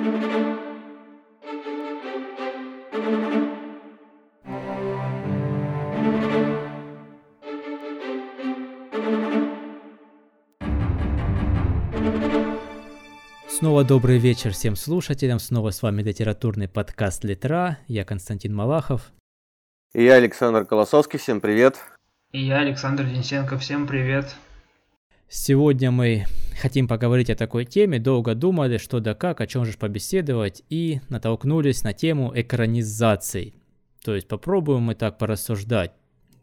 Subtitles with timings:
[0.00, 0.24] Снова
[13.84, 15.38] добрый вечер всем слушателям.
[15.38, 17.76] Снова с вами литературный подкаст «Литра».
[17.86, 19.12] Я Константин Малахов.
[19.92, 21.18] И я Александр Колосовский.
[21.18, 21.76] Всем привет.
[22.32, 23.58] И я Александр Денисенко.
[23.58, 24.34] Всем привет.
[25.28, 26.24] Сегодня мы
[26.60, 27.98] хотим поговорить о такой теме.
[27.98, 30.62] Долго думали, что да как, о чем же побеседовать.
[30.68, 33.54] И натолкнулись на тему экранизаций.
[34.04, 35.92] То есть попробуем мы так порассуждать.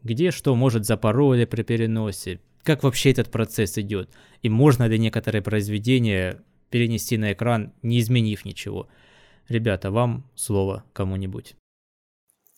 [0.02, 4.10] Где что может запороли при переносе, как вообще этот процесс идет,
[4.42, 8.88] и можно ли некоторые произведения перенести на экран, не изменив ничего.
[9.48, 11.56] Ребята, вам слово кому-нибудь.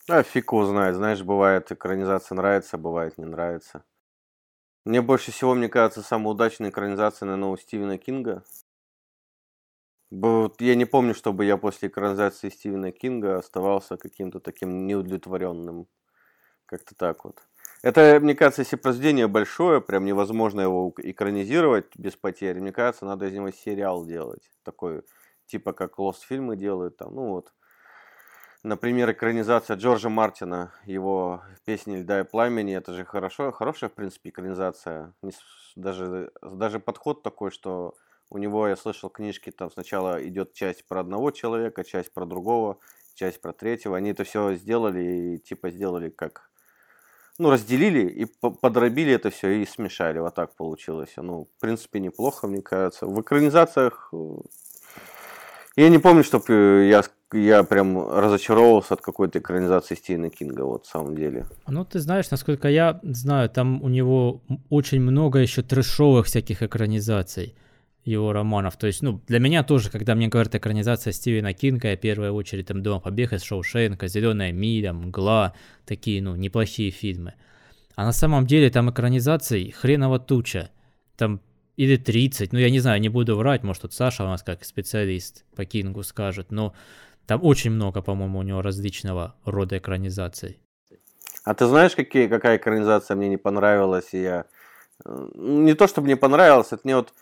[0.09, 0.95] А фиг его знает.
[0.95, 3.83] Знаешь, бывает экранизация нравится, бывает не нравится.
[4.83, 8.43] Мне больше всего, мне кажется, самая удачная экранизация, наверное, у Стивена Кинга.
[10.11, 15.87] Я не помню, чтобы я после экранизации Стивена Кинга оставался каким-то таким неудовлетворенным.
[16.65, 17.47] Как-то так вот.
[17.83, 22.59] Это, мне кажется, если произведение большое, прям невозможно его экранизировать без потерь.
[22.59, 24.49] Мне кажется, надо из него сериал делать.
[24.63, 25.03] Такой,
[25.45, 26.97] типа как Lost фильмы делают.
[26.97, 27.53] Там, ну вот.
[28.63, 32.75] Например, экранизация Джорджа Мартина, его песни «Льда и пламени».
[32.75, 35.13] Это же хорошо, хорошая, в принципе, экранизация.
[35.75, 37.95] Даже, даже подход такой, что
[38.29, 42.77] у него, я слышал, книжки, там сначала идет часть про одного человека, часть про другого,
[43.15, 43.97] часть про третьего.
[43.97, 46.51] Они это все сделали и типа сделали как
[47.39, 50.19] ну, разделили и подробили это все и смешали.
[50.19, 51.13] Вот так получилось.
[51.17, 53.07] Ну, в принципе, неплохо, мне кажется.
[53.07, 54.17] В экранизациях э,
[55.75, 60.89] я не помню, чтобы я, я прям разочаровался от какой-то экранизации Стивена Кинга, вот, в
[60.89, 61.45] самом деле.
[61.67, 67.55] Ну, ты знаешь, насколько я знаю, там у него очень много еще трешовых всяких экранизаций
[68.03, 68.77] его романов.
[68.77, 72.33] То есть, ну, для меня тоже, когда мне говорят экранизация Стивена Кинга, я в первую
[72.33, 75.53] очередь там думаю «Побег из Шоушенка», «Зеленая миля», «Мгла»,
[75.85, 77.35] такие, ну, неплохие фильмы.
[77.95, 80.71] А на самом деле там экранизаций хреново туча.
[81.15, 81.41] Там
[81.77, 84.63] или 30, ну я не знаю, не буду врать, может тут Саша у нас как
[84.63, 86.73] специалист по Кингу скажет, но
[87.27, 90.59] там очень много, по-моему, у него различного рода экранизаций.
[91.43, 94.45] А ты знаешь, какие, какая экранизация мне не понравилась, и я...
[95.05, 97.13] Э, не то, чтобы мне понравилось, это мне вот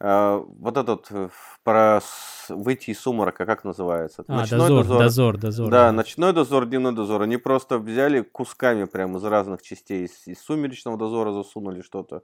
[0.00, 1.28] а, вот этот э,
[1.62, 2.00] про
[2.48, 4.24] выйти из сумрака, как называется?
[4.26, 5.70] А, ночной дозор, дозор, дозор, дозор.
[5.70, 7.22] Да, да, ночной дозор, дневной дозор.
[7.22, 10.04] Они просто взяли кусками прямо из разных частей.
[10.04, 12.22] Из, из сумеречного дозора засунули что-то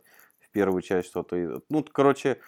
[0.53, 1.62] первую часть, что-то.
[1.69, 2.38] Ну, короче,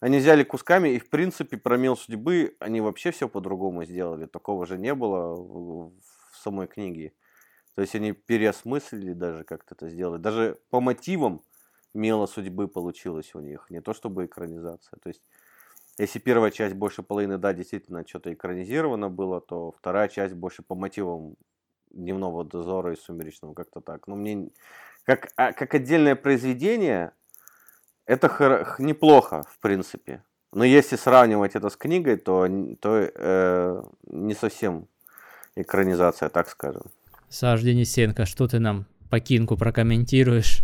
[0.00, 4.26] они взяли кусками, и в принципе про мел судьбы они вообще все по-другому сделали.
[4.26, 5.92] Такого же не было в,
[6.42, 7.12] самой книге.
[7.74, 10.20] То есть они переосмыслили даже как-то это сделали.
[10.20, 11.42] Даже по мотивам
[11.94, 14.98] мело судьбы получилось у них, не то чтобы экранизация.
[15.02, 15.22] То есть,
[15.98, 20.74] если первая часть больше половины, да, действительно что-то экранизировано было, то вторая часть больше по
[20.74, 21.36] мотивам
[21.90, 24.06] дневного дозора и сумеречного, как-то так.
[24.08, 24.50] Но мне
[25.04, 27.12] как, а, как отдельное произведение,
[28.06, 30.22] это хор- неплохо, в принципе.
[30.52, 32.46] Но если сравнивать это с книгой, то,
[32.80, 34.86] то э, не совсем
[35.56, 36.82] экранизация, так скажем.
[37.28, 40.60] Саш Денисенко, что ты нам по Кингу прокомментируешь?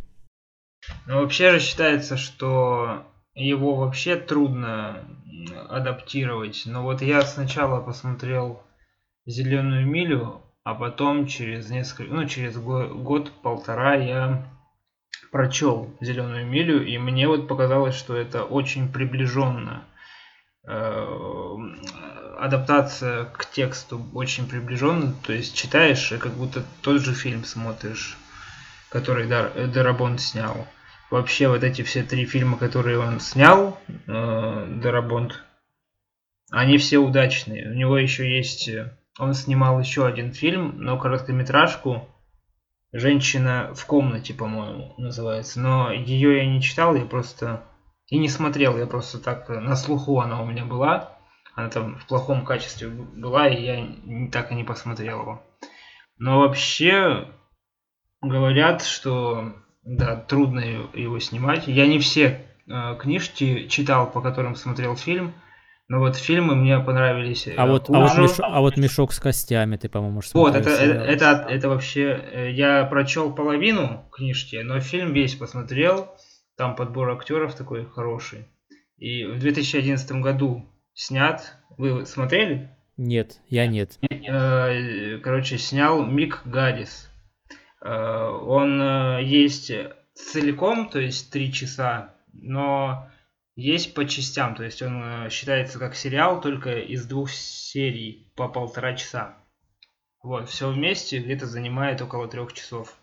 [1.06, 5.04] Ну, вообще же считается, что его вообще трудно
[5.68, 6.62] адаптировать.
[6.66, 8.62] Но вот я сначала посмотрел
[9.26, 14.46] «Зеленую милю», а потом через несколько, ну, через год-полтора я
[15.30, 19.84] прочел «Зеленую милю», и мне вот показалось, что это очень приближенно.
[20.66, 21.56] Э,
[22.38, 28.16] адаптация к тексту очень приближенно, то есть читаешь и как будто тот же фильм смотришь
[28.90, 30.66] который Дарабонт снял.
[31.10, 35.42] Вообще вот эти все три фильма, которые он снял, э, Дарабонт,
[36.50, 37.70] они все удачные.
[37.70, 38.68] У него еще есть...
[38.68, 42.08] Э, он снимал еще один фильм, но короткометражку
[42.92, 45.60] «Женщина в комнате», по-моему, называется.
[45.60, 47.62] Но ее я не читал, я просто...
[48.08, 51.16] И не смотрел, я просто так э, на слуху она у меня была.
[51.54, 55.42] Она там в плохом качестве была, и я так и не посмотрел его.
[56.18, 57.28] Но вообще,
[58.20, 61.66] говорят, что да, трудно его снимать.
[61.66, 65.32] Я не все э, книжки читал, по которым смотрел фильм,
[65.90, 67.48] но вот фильмы мне понравились.
[67.56, 71.00] А вот, а вот, мешок, а вот мешок с костями ты, по-моему, Вот, это, это,
[71.00, 72.28] это, это вообще...
[72.30, 76.14] Э, я прочел половину книжки, но фильм весь посмотрел.
[76.56, 78.46] Там подбор актеров такой хороший.
[78.98, 80.64] И в 2011 году
[80.94, 81.56] снят.
[81.76, 82.70] Вы смотрели?
[82.96, 83.98] Нет, я нет.
[84.00, 87.10] Э, короче, снял Мик Гадис.
[87.84, 89.72] Э, он э, есть
[90.14, 93.10] целиком, то есть три часа, но
[93.60, 98.48] есть по частям, то есть он э, считается как сериал только из двух серий по
[98.48, 99.36] полтора часа.
[100.22, 102.96] Вот, все вместе где-то занимает около трех часов.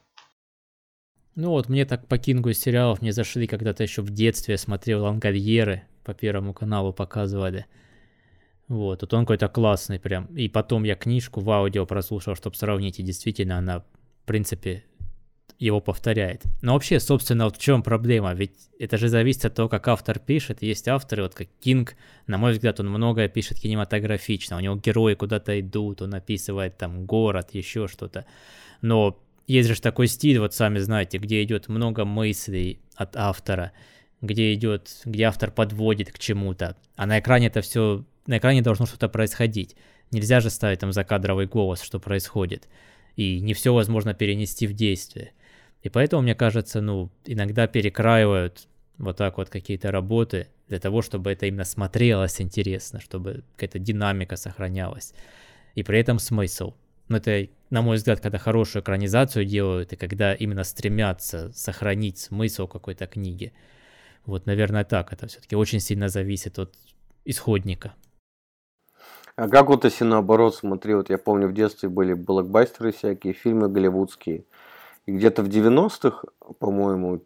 [1.36, 4.58] Ну вот, мне так по Кингу из сериалов не зашли, когда-то еще в детстве я
[4.58, 7.68] смотрел Лангольеры, по Первому каналу показывали.
[8.68, 10.26] Вот, вот он какой-то классный прям.
[10.36, 14.84] И потом я книжку в аудио прослушал, чтобы сравнить, и действительно она, в принципе,
[15.60, 16.44] его повторяет.
[16.62, 18.34] Но вообще, собственно, вот в чем проблема?
[18.34, 20.62] Ведь это же зависит от того, как автор пишет.
[20.62, 21.96] Есть авторы, вот как Кинг,
[22.28, 24.58] на мой взгляд, он многое пишет кинематографично.
[24.58, 28.26] У него герои куда-то идут, он описывает там город, еще что-то.
[28.82, 33.72] Но есть же такой стиль, вот сами знаете, где идет много мыслей от автора,
[34.22, 38.86] где идет, где автор подводит к чему-то, а на экране это все, на экране должно
[38.86, 39.76] что-то происходить.
[40.12, 42.68] Нельзя же ставить там закадровый голос, что происходит.
[43.16, 45.32] И не все возможно перенести в действие.
[45.88, 48.68] И поэтому, мне кажется, ну, иногда перекраивают
[48.98, 54.36] вот так вот какие-то работы для того, чтобы это именно смотрелось интересно, чтобы какая-то динамика
[54.36, 55.14] сохранялась.
[55.76, 56.74] И при этом смысл.
[57.08, 62.68] Но это, на мой взгляд, когда хорошую экранизацию делают, и когда именно стремятся сохранить смысл
[62.68, 63.54] какой-то книги.
[64.26, 65.14] Вот, наверное, так.
[65.14, 66.76] Это все-таки очень сильно зависит от
[67.24, 67.94] исходника.
[69.38, 73.70] А как вот если наоборот, смотри, вот я помню в детстве были блокбастеры всякие, фильмы
[73.70, 74.44] голливудские.
[75.08, 76.28] И где-то в 90-х,
[76.60, 77.24] по-моему,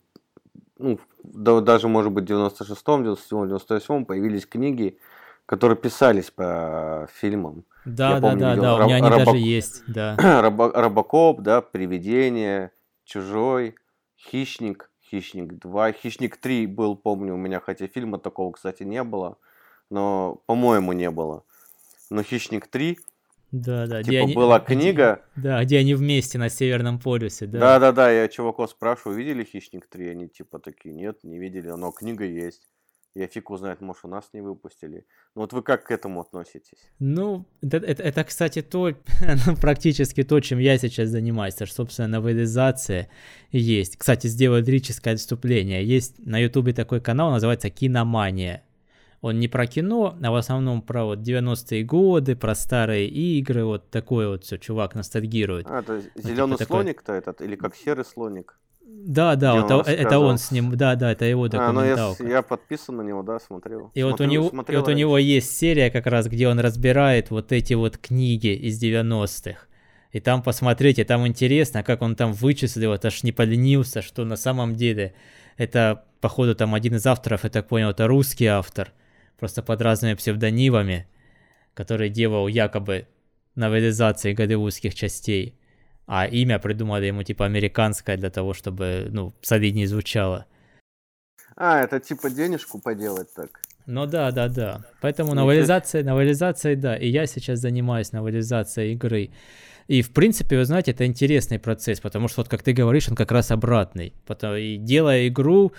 [0.77, 4.99] ну, да, даже, может быть, в 96-м, 97-м, 98-м появились книги,
[5.47, 7.65] которые писались по фильмам.
[7.85, 9.25] Да, Я да, помню, да, да, у меня они Робо...
[9.25, 10.15] даже есть, да.
[10.41, 10.71] Робо...
[10.71, 12.71] Робокоп, да, Привидение,
[13.03, 13.75] Чужой,
[14.15, 19.37] Хищник, Хищник 2, Хищник 3 был, помню, у меня, хотя фильма такого, кстати, не было,
[19.89, 21.43] но, по-моему, не было.
[22.11, 22.99] Но Хищник 3,
[23.51, 24.01] да, да.
[24.01, 25.21] Типа они, была книга.
[25.35, 27.59] Где, да, где они вместе на Северном полюсе, да.
[27.59, 28.11] Да, да, да.
[28.11, 30.09] Я чуваков спрашиваю, видели Хищник 3?
[30.09, 32.69] Они типа такие, нет, не видели, но книга есть.
[33.13, 35.05] Я фиг узнает, может, у нас не выпустили.
[35.35, 36.77] Ну вот вы как к этому относитесь?
[36.99, 38.91] Ну, это, это, это кстати, то,
[39.45, 41.55] ну, практически то, чем я сейчас занимаюсь.
[41.55, 43.09] Это, собственно, новелизация
[43.51, 43.97] есть.
[43.97, 45.85] Кстати, сделаю лирическое отступление.
[45.85, 48.63] Есть на ютубе такой канал, называется «Киномания».
[49.21, 53.91] Он не про кино, а в основном про вот 90-е годы, про старые игры, вот
[53.91, 55.67] такое вот все, чувак ностальгирует.
[55.69, 57.17] А, то зеленый вот, слоник-то такой...
[57.19, 58.57] этот, или как серый слоник?
[58.83, 62.15] Да, да, вот он это он с ним, да, да, это его документалка.
[62.19, 63.91] А, ну я, я подписан на него, да, смотрел.
[63.93, 66.59] И смотрел, вот у него, и вот у него есть серия как раз, где он
[66.59, 69.67] разбирает вот эти вот книги из 90-х.
[70.11, 74.35] И там посмотрите, там интересно, как он там вычислил, это аж не поленился, что на
[74.35, 75.13] самом деле
[75.57, 78.91] это, походу, там один из авторов, я так понял, это русский автор,
[79.41, 81.07] просто под разными псевдонимами,
[81.73, 83.07] который делал якобы
[83.55, 85.57] новелизации голливудских частей
[86.13, 90.45] а имя придумали ему типа американское для того, чтобы, ну, солиднее звучало.
[91.55, 93.61] А, это типа денежку поделать так.
[93.85, 94.81] Ну да, да, да.
[94.99, 96.97] Поэтому новелизация, новелизация, да.
[96.97, 99.29] И я сейчас занимаюсь новелизацией игры.
[99.87, 103.15] И, в принципе, вы знаете, это интересный процесс, потому что, вот как ты говоришь, он
[103.15, 104.13] как раз обратный.
[104.25, 105.71] Потому, и делая игру,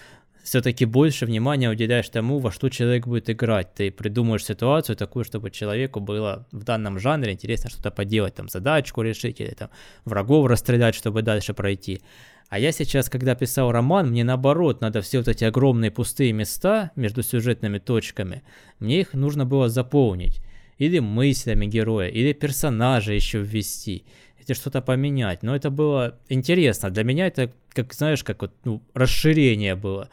[0.43, 3.75] все-таки больше внимания уделяешь тому, во что человек будет играть.
[3.75, 9.03] Ты придумаешь ситуацию такую, чтобы человеку было в данном жанре интересно что-то поделать, там задачку
[9.03, 9.71] решить или там
[10.05, 12.03] врагов расстрелять, чтобы дальше пройти.
[12.49, 16.91] А я сейчас, когда писал роман, мне наоборот, надо все вот эти огромные пустые места
[16.97, 18.43] между сюжетными точками,
[18.79, 20.43] мне их нужно было заполнить.
[20.77, 24.05] Или мыслями героя, или персонажа еще ввести,
[24.39, 25.43] или что-то поменять.
[25.43, 26.91] Но это было интересно.
[26.91, 30.09] Для меня это, как знаешь, как вот, ну, расширение было.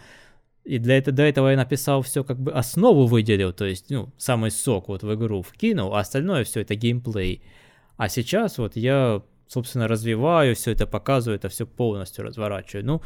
[0.63, 4.13] И для этого, до этого я написал все, как бы основу выделил, то есть, ну,
[4.17, 7.41] самый сок вот в игру вкинул, а остальное все это геймплей.
[7.97, 12.85] А сейчас вот я, собственно, развиваю все это, показываю это все полностью, разворачиваю.
[12.85, 13.01] Ну,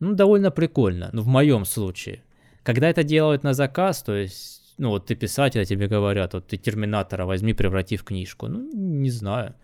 [0.00, 2.22] ну, довольно прикольно, ну, в моем случае.
[2.62, 6.46] Когда это делают на заказ, то есть, ну, вот ты писатель, а тебе говорят, вот
[6.46, 8.48] ты Терминатора возьми, преврати в книжку.
[8.48, 9.54] Ну, не знаю.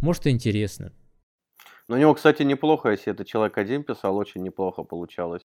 [0.00, 0.92] Может, интересно.
[1.92, 5.42] Но у него, кстати, неплохо, если это человек один писал, очень неплохо получалось.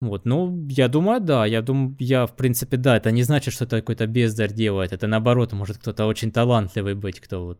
[0.00, 3.64] Вот, ну, я думаю, да, я думаю, я, в принципе, да, это не значит, что
[3.64, 7.58] это какой-то бездарь делает, это наоборот, может кто-то очень талантливый быть, кто вот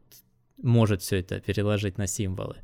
[0.60, 2.56] может все это переложить на символы.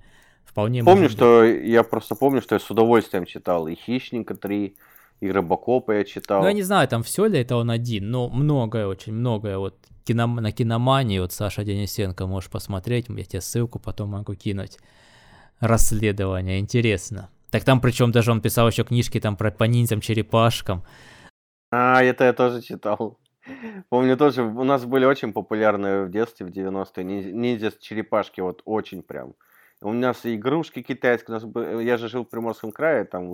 [0.45, 4.75] Вполне Помню, что я просто помню, что я с удовольствием читал и «Хищника 3»,
[5.21, 6.41] и «Робокопа» я читал.
[6.41, 9.77] Ну, я не знаю, там все ли это он один, но многое, очень многое, вот
[10.07, 14.79] кино, на киномании, вот Саша Денисенко можешь посмотреть, я тебе ссылку потом могу кинуть.
[15.61, 17.29] Расследование, интересно.
[17.51, 20.85] Так там причем даже он писал еще книжки там про по ниндзям, черепашкам.
[21.71, 23.19] А, это я тоже читал.
[23.89, 29.03] Помню тоже, у нас были очень популярные в детстве, в 90-е, ниндзя черепашки, вот очень
[29.03, 29.35] прям.
[29.83, 33.31] У нас игрушки китайские, у нас я же жил в Приморском крае, там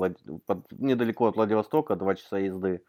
[0.71, 2.83] недалеко от Владивостока, два часа езды.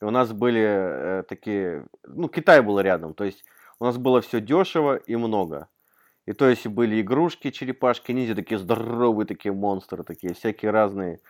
[0.00, 3.44] И у нас были э, такие, ну, Китай был рядом, то есть
[3.80, 5.68] у нас было все дешево и много.
[6.26, 11.20] И то есть были игрушки, черепашки, ниндзя, такие здоровые такие монстры, такие всякие разные.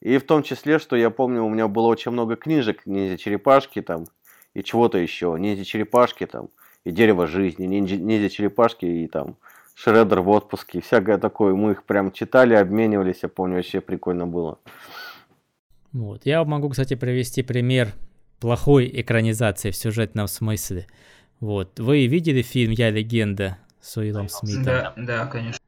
[0.00, 4.06] И в том числе, что я помню, у меня было очень много книжек ниндзя-черепашки там,
[4.54, 6.48] и чего-то еще, ниндзя-черепашки там,
[6.84, 9.36] и дерево жизни, ниндзя-черепашки и там
[9.74, 11.54] Шреддер в отпуске, всякое такое.
[11.54, 14.58] Мы их прям читали, обменивались, я помню, вообще прикольно было.
[15.92, 16.24] Вот.
[16.24, 17.92] Я могу, кстати, привести пример
[18.40, 20.86] плохой экранизации в сюжетном смысле.
[21.40, 21.78] Вот.
[21.78, 24.64] Вы видели фильм «Я легенда» с Уиллом Смитом?
[24.64, 25.60] Да, да, конечно.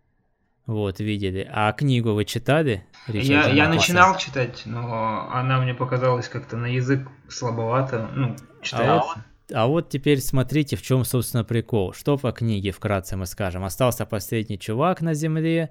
[0.67, 1.49] Вот, видели.
[1.51, 2.85] А книгу вы читали?
[3.07, 8.11] я, я начинал читать, но она мне показалась как-то на язык слабовато.
[8.15, 9.13] Ну, читается.
[9.13, 11.95] А вот, а вот теперь смотрите, в чем, собственно, прикол.
[11.95, 13.65] Что по книге, вкратце мы скажем.
[13.65, 15.71] Остался последний чувак на Земле,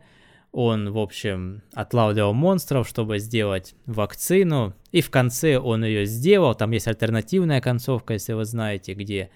[0.57, 6.55] он, в общем, отлавливал монстров, чтобы сделать вакцину, и в конце он ее сделал.
[6.55, 9.29] Там есть альтернативная концовка, если вы знаете, где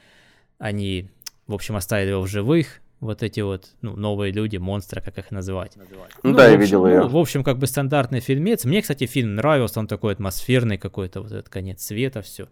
[0.57, 1.11] они,
[1.45, 5.29] в общем, оставили его в живых, вот эти вот ну, новые люди, монстры, как их
[5.29, 5.73] называть.
[5.75, 5.83] Ну,
[6.23, 7.01] ну да, я общем, видел ее.
[7.01, 8.65] Ну, в общем, как бы стандартный фильмец.
[8.65, 12.47] Мне, кстати, фильм нравился, он такой атмосферный какой-то, вот этот конец света, все.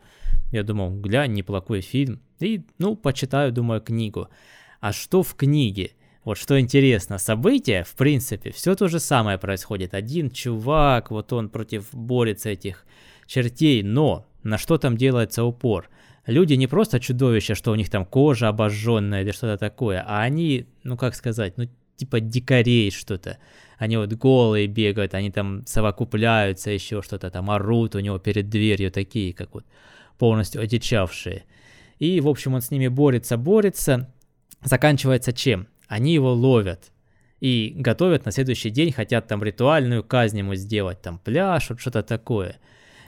[0.51, 2.21] Я думал, глянь, неплохой фильм.
[2.39, 4.29] И, ну, почитаю, думаю, книгу.
[4.79, 5.93] А что в книге?
[6.23, 9.93] Вот что интересно, события, в принципе, все то же самое происходит.
[9.93, 12.85] Один чувак, вот он против борется этих
[13.25, 15.89] чертей, но на что там делается упор?
[16.25, 20.67] Люди не просто чудовища, что у них там кожа обожженная или что-то такое, а они,
[20.83, 23.37] ну как сказать, ну типа дикарей что-то.
[23.77, 28.91] Они вот голые бегают, они там совокупляются, еще что-то там орут у него перед дверью,
[28.91, 29.65] такие как вот
[30.17, 31.45] полностью одичавшие.
[31.97, 34.13] И, в общем, он с ними борется, борется.
[34.63, 35.67] Заканчивается чем?
[35.89, 36.91] Они его ловят
[37.41, 42.03] и готовят на следующий день, хотят там ритуальную казнь ему сделать, там пляж, вот что-то
[42.03, 42.57] такое.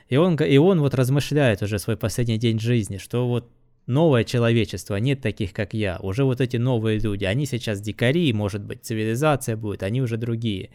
[0.09, 3.50] И он, и он вот размышляет уже свой последний день жизни, что вот
[3.85, 6.00] новое человечество, нет таких, как я.
[6.00, 10.71] Уже вот эти новые люди, они сейчас дикари, может быть, цивилизация будет, они уже другие.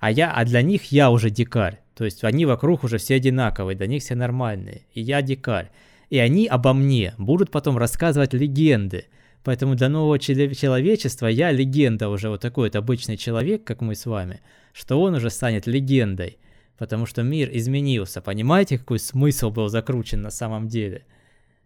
[0.00, 1.80] А я, а для них я уже дикарь.
[1.94, 4.82] То есть они вокруг уже все одинаковые, для них все нормальные.
[4.92, 5.70] И я дикарь.
[6.10, 9.06] И они обо мне будут потом рассказывать легенды.
[9.46, 14.04] Поэтому для нового человечества я легенда уже, вот такой вот обычный человек, как мы с
[14.04, 14.40] вами,
[14.72, 16.38] что он уже станет легендой
[16.78, 18.20] потому что мир изменился.
[18.20, 21.04] Понимаете, какой смысл был закручен на самом деле?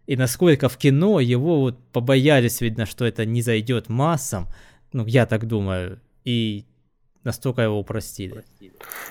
[0.07, 4.47] И насколько в кино его вот побоялись, видно, что это не зайдет массам,
[4.93, 6.65] ну, я так думаю, и
[7.23, 8.43] настолько его упростили.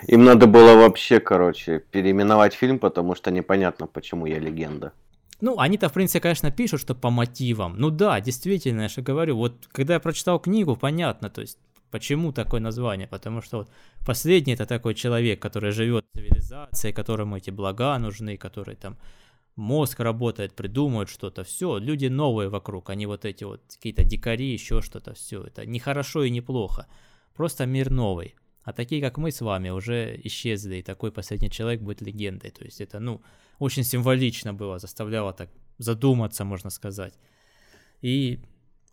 [0.08, 4.92] Им надо было вообще, короче, переименовать фильм, потому что непонятно, почему я легенда.
[5.40, 7.76] Ну, они-то, в принципе, конечно, пишут, что по мотивам.
[7.78, 11.58] Ну да, действительно, я же говорю, вот когда я прочитал книгу, понятно, то есть
[11.90, 13.08] Почему такое название?
[13.08, 13.70] Потому что вот
[14.06, 18.96] последний это такой человек, который живет в цивилизации, которому эти блага нужны, который там
[19.56, 24.80] мозг работает, придумывает что-то, все, люди новые вокруг, они вот эти вот какие-то дикари, еще
[24.80, 26.86] что-то, все, это не хорошо и не плохо,
[27.34, 28.36] просто мир новый.
[28.62, 32.50] А такие, как мы с вами, уже исчезли, и такой последний человек будет легендой.
[32.50, 33.22] То есть это, ну,
[33.60, 35.48] очень символично было, заставляло так
[35.78, 37.14] задуматься, можно сказать.
[38.02, 38.40] И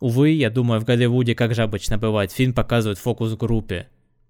[0.00, 3.88] Увы, я думаю, в Голливуде, как же обычно бывает, фильм показывают в фокус-группе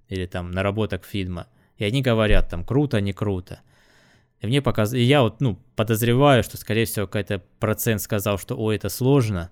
[0.09, 1.47] или там наработок фильма.
[1.77, 3.61] И они говорят там круто, не круто.
[4.41, 4.95] И мне показ...
[4.95, 9.51] И я вот, ну, подозреваю, что, скорее всего, какой-то процент сказал, что, ой, это сложно.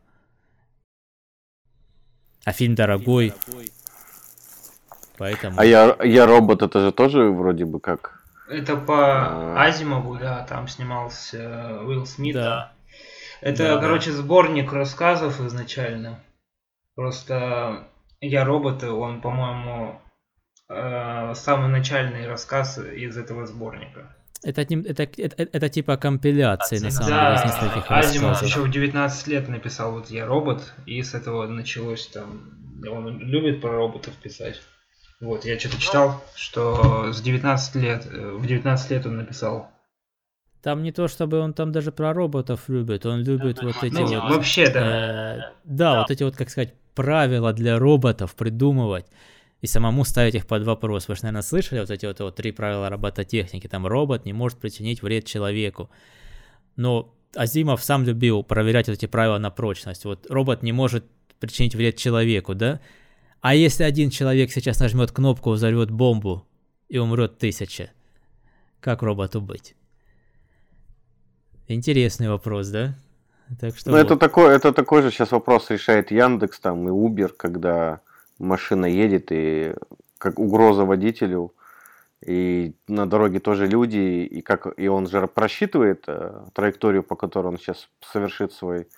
[2.44, 3.34] А фильм дорогой.
[5.18, 5.58] Поэтому...
[5.58, 8.15] А я, я робот, это же тоже вроде бы как...
[8.48, 9.64] Это по а...
[9.64, 12.34] Азимову, да, там снимался Уилл Смит.
[12.34, 12.72] Да.
[13.40, 14.16] Это, да, короче, да.
[14.16, 16.20] сборник рассказов изначально.
[16.94, 17.88] Просто
[18.20, 20.00] я робот, он, по-моему,
[20.68, 24.16] э, самый начальный рассказ из этого сборника.
[24.42, 28.70] Это, это, это, это типа компиляции, на самом да, деле, из нескольких Азимов еще в
[28.70, 32.52] 19 лет написал вот «Я робот», и с этого началось там...
[32.88, 34.60] Он любит про роботов писать.
[35.20, 39.70] Вот, я что-то читал, что с 19 лет, э, в 19 лет он написал
[40.66, 44.04] там не то, чтобы он там даже про роботов любит, он любит вот эти ну,
[44.04, 44.34] вот...
[44.34, 44.80] Вообще, да.
[44.80, 49.06] Э, да, да, вот эти вот, как сказать, правила для роботов придумывать
[49.60, 51.06] и самому ставить их под вопрос.
[51.06, 53.68] Вы же, наверное, слышали вот эти вот, вот три правила робототехники.
[53.68, 55.88] Там робот не может причинить вред человеку.
[56.74, 60.04] Но Азимов сам любил проверять вот эти правила на прочность.
[60.04, 61.04] Вот робот не может
[61.38, 62.80] причинить вред человеку, да?
[63.48, 66.44] А если один человек сейчас нажмет кнопку, взорвет бомбу
[66.88, 67.92] и умрет тысяча,
[68.80, 69.76] как роботу быть?
[71.68, 72.94] Интересный вопрос, да?
[73.60, 74.04] Так что ну, вот.
[74.04, 78.00] это, такой, это такой же сейчас вопрос решает Яндекс там и Uber, когда
[78.40, 79.76] машина едет и
[80.18, 81.54] как угроза водителю,
[82.26, 87.46] и на дороге тоже люди, и, как, и он же просчитывает э, траекторию, по которой
[87.46, 88.88] он сейчас совершит свой,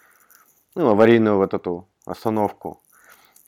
[0.75, 2.81] ну, аварийную вот эту остановку.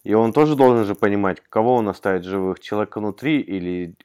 [0.02, 3.96] И он тоже должен же понимать, кого он оставит живых, человека внутри или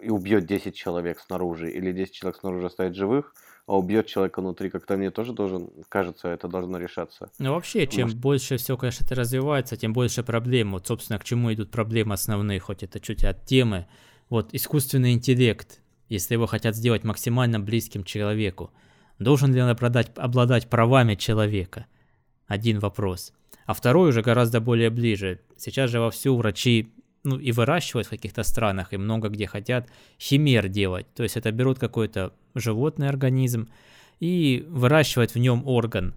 [0.00, 3.34] и убьет 10 человек снаружи, или 10 человек снаружи оставит живых,
[3.66, 7.30] а убьет человека внутри, как-то мне тоже должен, кажется, это должно решаться.
[7.38, 8.18] Ну вообще, чем Может...
[8.18, 10.72] больше все, конечно, это развивается, тем больше проблем.
[10.72, 13.86] Вот, собственно, к чему идут проблемы основные, хоть это чуть от темы.
[14.28, 18.72] Вот искусственный интеллект, если его хотят сделать максимально близким человеку,
[19.18, 21.86] должен ли он обладать, обладать правами человека?
[22.46, 23.32] Один вопрос.
[23.70, 25.42] А второй уже гораздо более ближе.
[25.56, 30.66] Сейчас же вовсю врачи ну, и выращивают в каких-то странах, и много где хотят химер
[30.66, 31.06] делать.
[31.14, 33.68] То есть это берут какой-то животный организм
[34.18, 36.14] и выращивают в нем орган,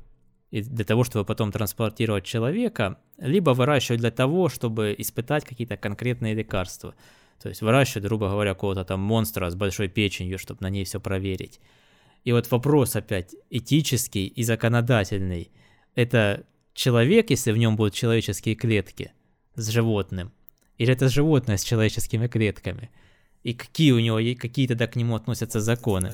[0.50, 6.96] для того, чтобы потом транспортировать человека, либо выращивать для того, чтобы испытать какие-то конкретные лекарства.
[7.40, 11.00] То есть выращивают, грубо говоря, какого-то там монстра с большой печенью, чтобы на ней все
[11.00, 11.60] проверить.
[12.24, 15.52] И вот вопрос опять этический и законодательный.
[15.94, 19.12] Это человек, если в нем будут человеческие клетки
[19.56, 20.32] с животным,
[20.78, 22.90] или это животное с человеческими клетками?
[23.44, 26.12] И какие у него, какие тогда к нему относятся законы?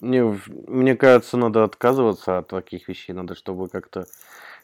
[0.00, 4.06] Мне, мне кажется, надо отказываться от таких вещей, надо, чтобы как-то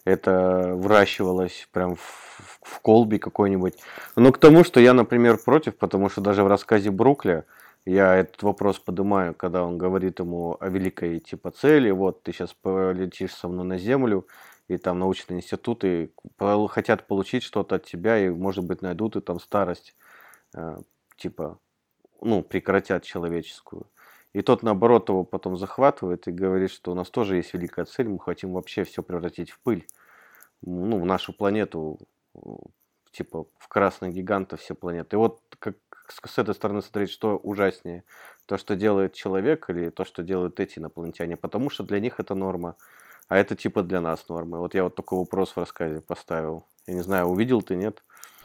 [0.04, 2.00] это выращивалось прям в,
[2.62, 3.74] в колбе какой-нибудь.
[4.14, 7.44] Но к тому, что я, например, против, потому что даже в рассказе Брукля
[7.84, 12.54] я этот вопрос поднимаю, когда он говорит ему о великой типа цели, вот ты сейчас
[12.54, 14.26] полетишь со мной на землю,
[14.68, 16.12] и там научные институты
[16.68, 19.94] хотят получить что-то от тебя, и, может быть, найдут и там старость,
[20.54, 20.78] э,
[21.16, 21.58] типа,
[22.20, 23.86] ну, прекратят человеческую.
[24.32, 28.08] И тот, наоборот, его потом захватывает и говорит, что у нас тоже есть великая цель,
[28.08, 29.86] мы хотим вообще все превратить в пыль.
[30.62, 31.98] Ну, в нашу планету,
[33.12, 35.16] типа, в красных гигантов все планеты.
[35.16, 35.76] И вот как
[36.08, 38.04] с этой стороны смотреть, что ужаснее.
[38.46, 41.36] То, что делает человек или то, что делают эти инопланетяне.
[41.36, 42.76] Потому что для них это норма.
[43.28, 44.58] А это типа для нас норма.
[44.58, 46.66] Вот я вот такой вопрос в рассказе поставил.
[46.86, 48.02] Я не знаю, увидел ты, нет?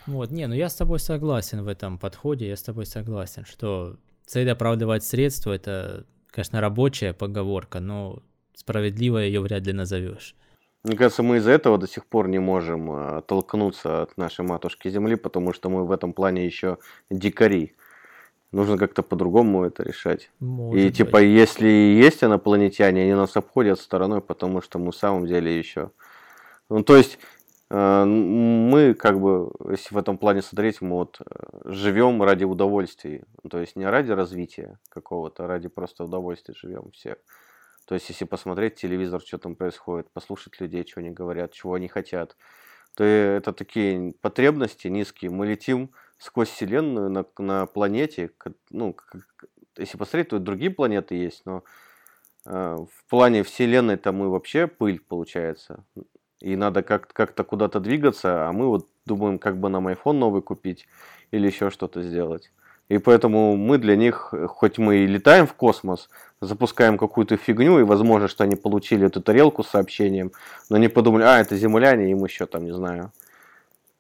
[0.07, 3.97] Вот, не, ну я с тобой согласен в этом подходе, я с тобой согласен, что
[4.25, 8.23] цель оправдывать средства, это, конечно, рабочая поговорка, но
[8.55, 10.35] справедливо ее вряд ли назовешь.
[10.83, 15.15] Мне кажется, мы из-за этого до сих пор не можем оттолкнуться от нашей матушки Земли,
[15.15, 16.79] потому что мы в этом плане еще
[17.11, 17.75] дикари
[18.51, 20.31] нужно как-то по-другому это решать.
[20.39, 21.29] Может и типа, быть.
[21.29, 25.91] если есть инопланетяне, они нас обходят стороной, потому что мы в самом деле еще.
[26.69, 27.19] Ну, то есть,
[27.69, 31.25] э, мы, как бы, если в этом плане смотреть, мы вот э,
[31.65, 33.25] живем ради удовольствия.
[33.49, 37.17] То есть не ради развития какого-то, а ради просто удовольствия живем все.
[37.87, 41.87] То есть, если посмотреть телевизор, что там происходит, послушать людей, что они говорят, чего они
[41.87, 42.37] хотят,
[42.95, 45.31] то это такие потребности низкие.
[45.31, 48.31] Мы летим сквозь Вселенную на, на планете,
[48.69, 48.95] ну,
[49.77, 51.63] если посмотреть, то другие планеты есть, но
[52.45, 55.83] э, в плане Вселенной там мы вообще пыль получается.
[56.39, 60.43] И надо как- как-то куда-то двигаться, а мы вот думаем, как бы нам iPhone новый
[60.43, 60.87] купить
[61.31, 62.51] или еще что-то сделать.
[62.87, 67.83] И поэтому мы для них, хоть мы и летаем в космос, запускаем какую-то фигню, и
[67.83, 70.33] возможно, что они получили эту тарелку с сообщением,
[70.69, 73.11] но они подумали, а, это земляне, им еще там, не знаю,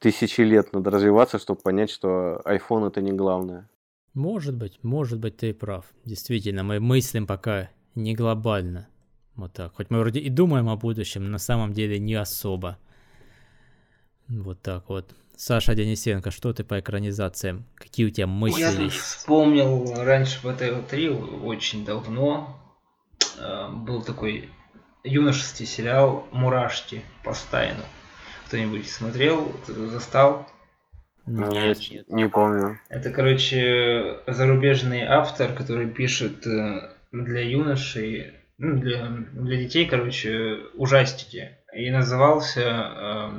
[0.01, 3.69] тысячи лет надо развиваться, чтобы понять, что iPhone это не главное.
[4.13, 5.85] Может быть, может быть, ты прав.
[6.03, 8.89] Действительно, мы мыслим пока не глобально.
[9.35, 9.73] Вот так.
[9.75, 12.77] Хоть мы вроде и думаем о будущем, но на самом деле не особо.
[14.27, 15.15] Вот так вот.
[15.37, 17.65] Саша Денисенко, что ты по экранизациям?
[17.75, 18.83] Какие у тебя мысли?
[18.83, 22.59] Я вспомнил раньше в этой 3 очень давно.
[23.37, 24.49] Э, был такой
[25.03, 27.83] юношеский сериал «Мурашки» по Стайну.
[28.51, 30.45] Кто-нибудь смотрел, застал?
[31.25, 32.81] Нет, нет, не помню.
[32.89, 41.59] Это, короче, зарубежный автор, который пишет э, для юношей, ну, для, для детей, короче, ужастики.
[41.73, 43.29] И назывался э,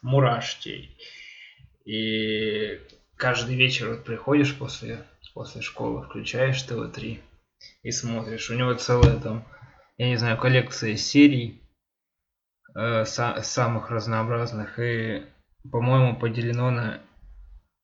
[0.00, 0.90] «Мурашки».
[1.84, 2.78] И
[3.16, 5.02] каждый вечер вот приходишь после,
[5.34, 7.18] после школы, включаешь ТВ-3
[7.82, 8.48] и смотришь.
[8.48, 9.44] У него целая там,
[9.98, 11.61] я не знаю, коллекция серий
[12.74, 14.78] э, са- самых разнообразных.
[14.78, 15.24] И,
[15.70, 17.00] по-моему, поделено на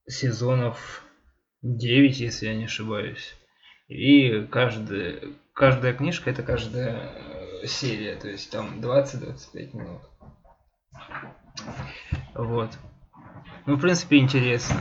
[0.06, 1.02] сезонов
[1.62, 3.34] 9, если я не ошибаюсь.
[3.88, 5.20] И каждая,
[5.54, 7.10] каждая книжка это каждая
[7.62, 10.02] э, серия, то есть там 20-25 минут.
[12.34, 12.70] Вот.
[13.66, 14.76] Ну, в принципе, интересно.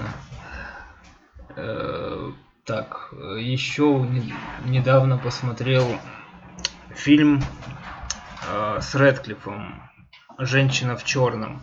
[1.56, 2.32] Э,
[2.66, 4.34] так, еще не,
[4.66, 5.86] недавно посмотрел
[6.90, 7.42] фильм
[8.80, 9.87] с Редклиффом
[10.38, 11.62] женщина в черном.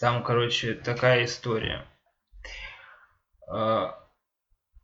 [0.00, 1.86] Там, короче, такая история.
[3.48, 3.98] А,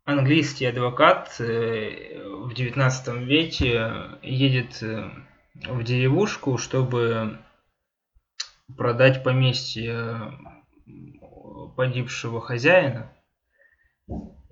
[0.05, 5.09] английский адвокат э, в 19 веке едет э,
[5.67, 7.39] в деревушку, чтобы
[8.77, 10.33] продать поместье
[11.75, 13.11] погибшего хозяина.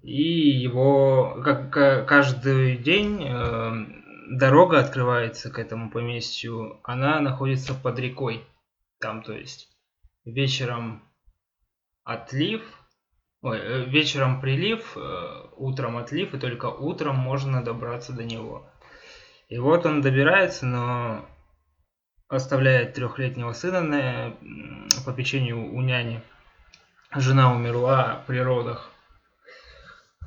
[0.03, 1.71] И его как,
[2.07, 3.98] каждый день э,
[4.29, 8.45] дорога открывается к этому поместью, она находится под рекой.
[8.99, 9.69] Там, то есть,
[10.25, 11.03] вечером
[12.03, 12.61] отлив,
[13.41, 18.69] ой, э, вечером прилив, э, утром отлив, и только утром можно добраться до него.
[19.47, 21.25] И вот он добирается, но
[22.27, 24.35] оставляет трехлетнего сына на
[25.05, 26.21] попечению у няни.
[27.11, 28.91] Жена умерла при родах.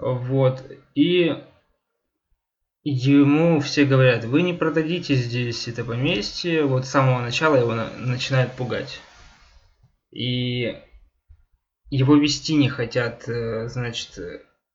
[0.01, 0.65] Вот.
[0.97, 1.41] И
[2.85, 6.65] ему все говорят, вы не продадите здесь это поместье.
[6.65, 9.01] Вот с самого начала его на начинают пугать.
[10.11, 10.77] И
[11.91, 14.19] его вести не хотят, э, значит,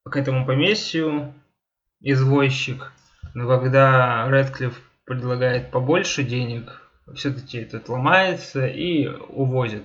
[0.03, 1.33] к этому поместью
[1.99, 2.93] извозчик.
[3.33, 6.81] Но когда Редклифф предлагает побольше денег,
[7.15, 9.83] все-таки этот ломается и увозит.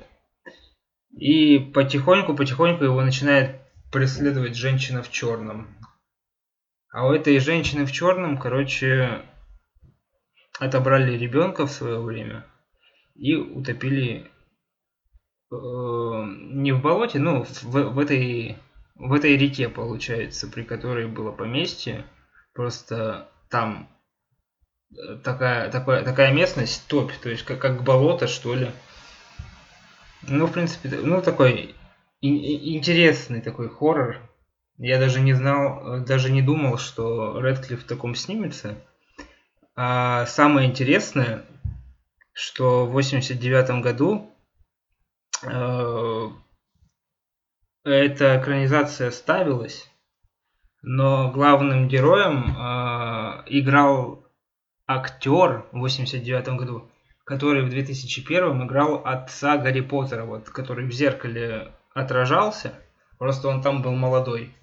[1.17, 3.57] И потихоньку-потихоньку его начинает
[3.93, 5.69] преследовать женщина в черном.
[6.93, 9.23] А у этой женщины в черном, короче,
[10.61, 12.45] отобрали ребенка в свое время
[13.15, 14.31] и утопили
[15.51, 18.59] э, не в болоте, ну в, в этой
[18.95, 22.05] в этой реке получается, при которой было поместье.
[22.53, 23.89] Просто там
[24.91, 28.71] э, такая, такая, такая местность, топь, то есть как, как болото, что ли.
[30.29, 31.75] Ну, в принципе, ну, такой
[32.21, 34.21] интересный такой хоррор.
[34.79, 38.77] Я даже не знал, даже не думал, что Редклифф в таком снимется.
[39.75, 41.45] А самое интересное,
[42.33, 44.31] что в 89 году
[45.45, 46.29] э,
[47.85, 49.91] эта экранизация ставилась,
[50.83, 54.27] но главным героем э, играл
[54.87, 56.91] актер в 89 году,
[57.25, 62.75] который в 2001 играл отца Гарри Поттера, вот, который в зеркале отражался,
[63.19, 64.55] просто он там был молодой.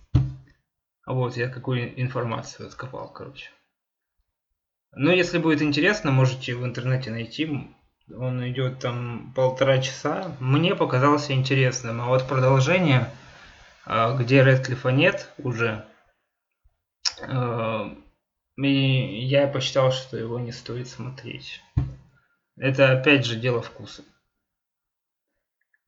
[1.10, 3.50] Вот, я какую информацию откопал, короче.
[4.92, 7.68] Ну, если будет интересно, можете в интернете найти.
[8.16, 10.36] Он идет там полтора часа.
[10.40, 12.00] Мне показался интересным.
[12.00, 13.10] А вот продолжение,
[13.88, 15.84] а, где Редклифа нет уже,
[17.24, 17.92] а,
[18.58, 21.60] и я посчитал, что его не стоит смотреть.
[22.56, 24.04] Это опять же дело вкуса.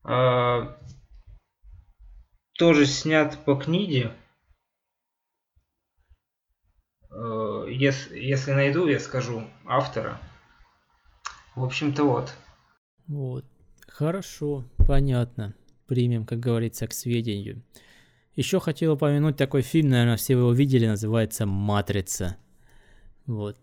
[0.02, 0.76] А,
[2.58, 4.16] тоже снят по книге.
[7.68, 10.18] Если, если найду, я скажу автора.
[11.54, 12.32] В общем-то вот.
[13.06, 13.44] Вот.
[13.86, 15.54] Хорошо, понятно.
[15.86, 17.62] Примем, как говорится, к сведению.
[18.34, 22.38] Еще хотел упомянуть такой фильм, наверное, все вы его видели, называется «Матрица».
[23.26, 23.58] Вот.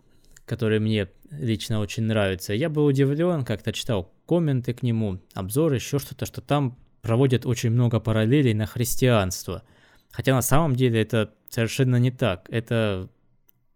[0.46, 2.54] Который мне лично очень нравится.
[2.54, 7.72] Я был удивлен, как-то читал комменты к нему, обзоры, еще что-то, что там проводят очень
[7.72, 9.64] много параллелей на христианство.
[10.12, 12.46] Хотя на самом деле это совершенно не так.
[12.50, 13.10] Это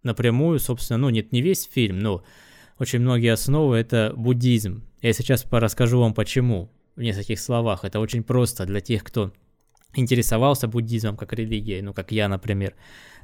[0.04, 2.24] напрямую, собственно, ну, нет, не весь фильм, но
[2.80, 4.84] очень многие основы это буддизм.
[5.02, 7.84] Я сейчас расскажу вам почему в нескольких словах.
[7.84, 9.34] Это очень просто для тех, кто
[9.96, 12.76] интересовался буддизмом как религией, ну как я, например.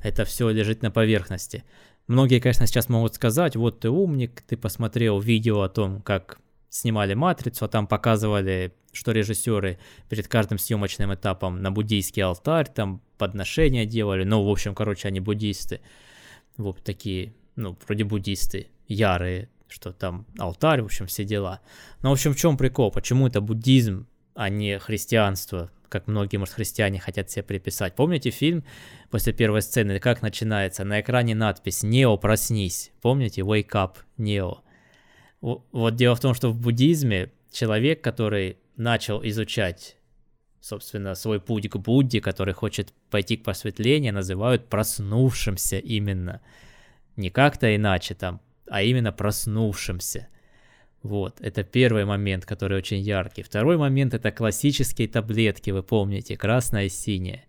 [0.01, 1.63] Это все лежит на поверхности.
[2.07, 6.39] Многие, конечно, сейчас могут сказать, вот ты умник, ты посмотрел видео о том, как
[6.69, 13.01] снимали «Матрицу», а там показывали, что режиссеры перед каждым съемочным этапом на буддийский алтарь там
[13.17, 14.23] подношения делали.
[14.23, 15.81] Ну, в общем, короче, они буддисты.
[16.59, 21.61] Вот такие, ну, вроде буддисты ярые, что там алтарь, в общем, все дела.
[22.01, 22.91] Но, в общем, в чем прикол?
[22.91, 27.95] Почему это буддизм, а не христианство, как многие, может, христиане хотят себе приписать.
[27.95, 28.65] Помните фильм
[29.09, 30.83] после первой сцены, как начинается?
[30.83, 32.91] На экране надпись «Нео, проснись».
[33.01, 33.41] Помните?
[33.41, 34.59] «Wake up, Нео».
[35.39, 39.95] Вот дело в том, что в буддизме человек, который начал изучать,
[40.61, 46.41] собственно, свой путь к Будде, который хочет пойти к просветлению, называют проснувшимся именно.
[47.15, 50.27] Не как-то иначе там, а именно проснувшимся.
[51.01, 53.41] Вот, это первый момент, который очень яркий.
[53.41, 57.45] Второй момент это классические таблетки, вы помните, красная и синяя.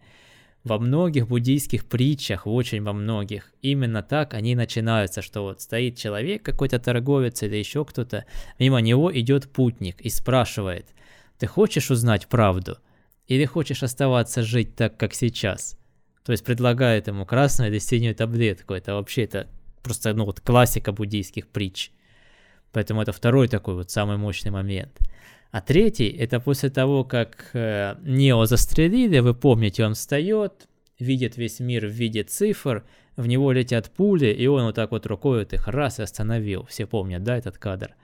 [0.62, 6.42] Во многих буддийских притчах, очень во многих, именно так они начинаются, что вот стоит человек,
[6.42, 8.27] какой-то торговец или еще кто-то,
[8.59, 10.87] мимо него идет путник и спрашивает,
[11.38, 12.77] ты хочешь узнать правду?
[13.31, 15.79] Или хочешь оставаться жить так, как сейчас?
[16.25, 18.75] То есть предлагает ему красную или синюю таблетку.
[18.75, 19.47] Это вообще это
[19.85, 21.93] просто ну, вот классика буддийских притч.
[22.73, 24.99] Поэтому это второй такой вот самый мощный момент.
[25.53, 30.66] А третий, это после того, как э, Нео застрелили, вы помните, он встает,
[30.99, 35.07] видит весь мир в виде цифр, в него летят пули, и он вот так вот
[35.07, 36.66] рукой вот их раз и остановил.
[36.66, 37.95] Все помнят, да, этот кадр?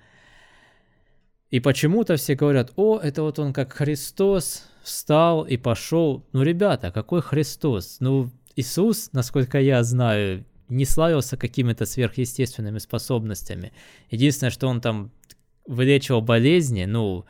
[1.51, 6.25] И почему-то все говорят, о, это вот он как Христос встал и пошел.
[6.33, 7.99] Ну, ребята, какой Христос?
[8.01, 13.73] Ну, Иисус, насколько я знаю, не славился какими-то сверхъестественными способностями.
[14.11, 15.13] Единственное, что он там
[15.67, 17.27] вылечивал болезни, ну,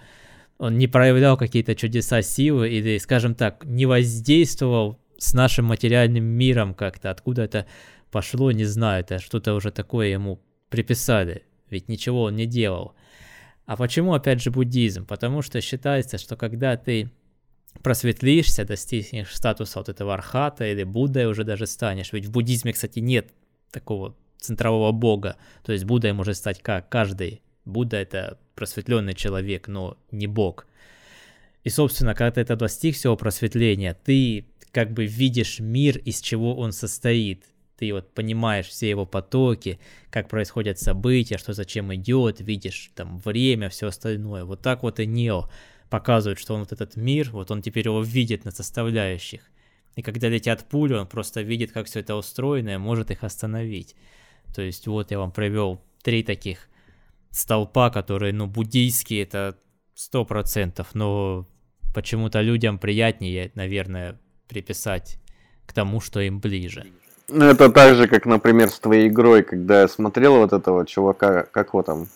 [0.59, 6.75] он не проявлял какие-то чудеса силы или, скажем так, не воздействовал с нашим материальным миром
[6.75, 7.11] как-то.
[7.11, 7.67] Откуда это
[8.11, 11.43] пошло, не знаю, это что-то уже такое ему приписали.
[11.69, 12.95] Ведь ничего он не делал.
[13.67, 15.05] А почему, опять же, буддизм?
[15.07, 17.11] Потому что считается, что когда ты
[17.83, 22.13] просветлишься, достигнешь статуса вот этого архата или Буддой уже даже станешь.
[22.13, 23.31] Ведь в буддизме, кстати, нет
[23.71, 25.37] такого центрового бога.
[25.65, 27.43] То есть Буддой может стать как каждый.
[27.65, 30.67] Будда это просветленный человек, но не бог.
[31.65, 36.57] И, собственно, когда ты это достиг всего просветления, ты как бы видишь мир, из чего
[36.57, 37.45] он состоит.
[37.77, 39.79] Ты вот понимаешь все его потоки,
[40.11, 44.45] как происходят события, что зачем идет, видишь там время, все остальное.
[44.45, 45.51] Вот так вот и Нео
[45.91, 49.43] показывает, что он вот этот мир, вот он теперь его видит на составляющих.
[49.95, 53.95] И когда летят пули, он просто видит, как все это устроено, и может их остановить.
[54.55, 56.69] То есть вот я вам привел три таких
[57.31, 59.59] столпа, которые, ну, буддийские, это
[59.95, 61.49] сто процентов, но
[61.95, 65.19] почему-то людям приятнее, наверное, приписать
[65.67, 66.87] к тому, что им ближе.
[67.29, 71.45] Ну, это так же, как, например, с твоей игрой, когда я смотрел вот этого чувака,
[71.51, 72.07] как его там,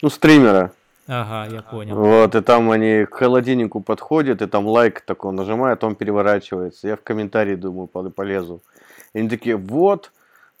[0.00, 0.72] ну, стримера.
[1.06, 1.94] Ага, я понял.
[1.94, 6.88] Вот, и там они к холодильнику подходят, и там лайк такой нажимает, он переворачивается.
[6.88, 8.62] Я в комментарии думаю, полезу.
[9.12, 10.10] И они такие, вот,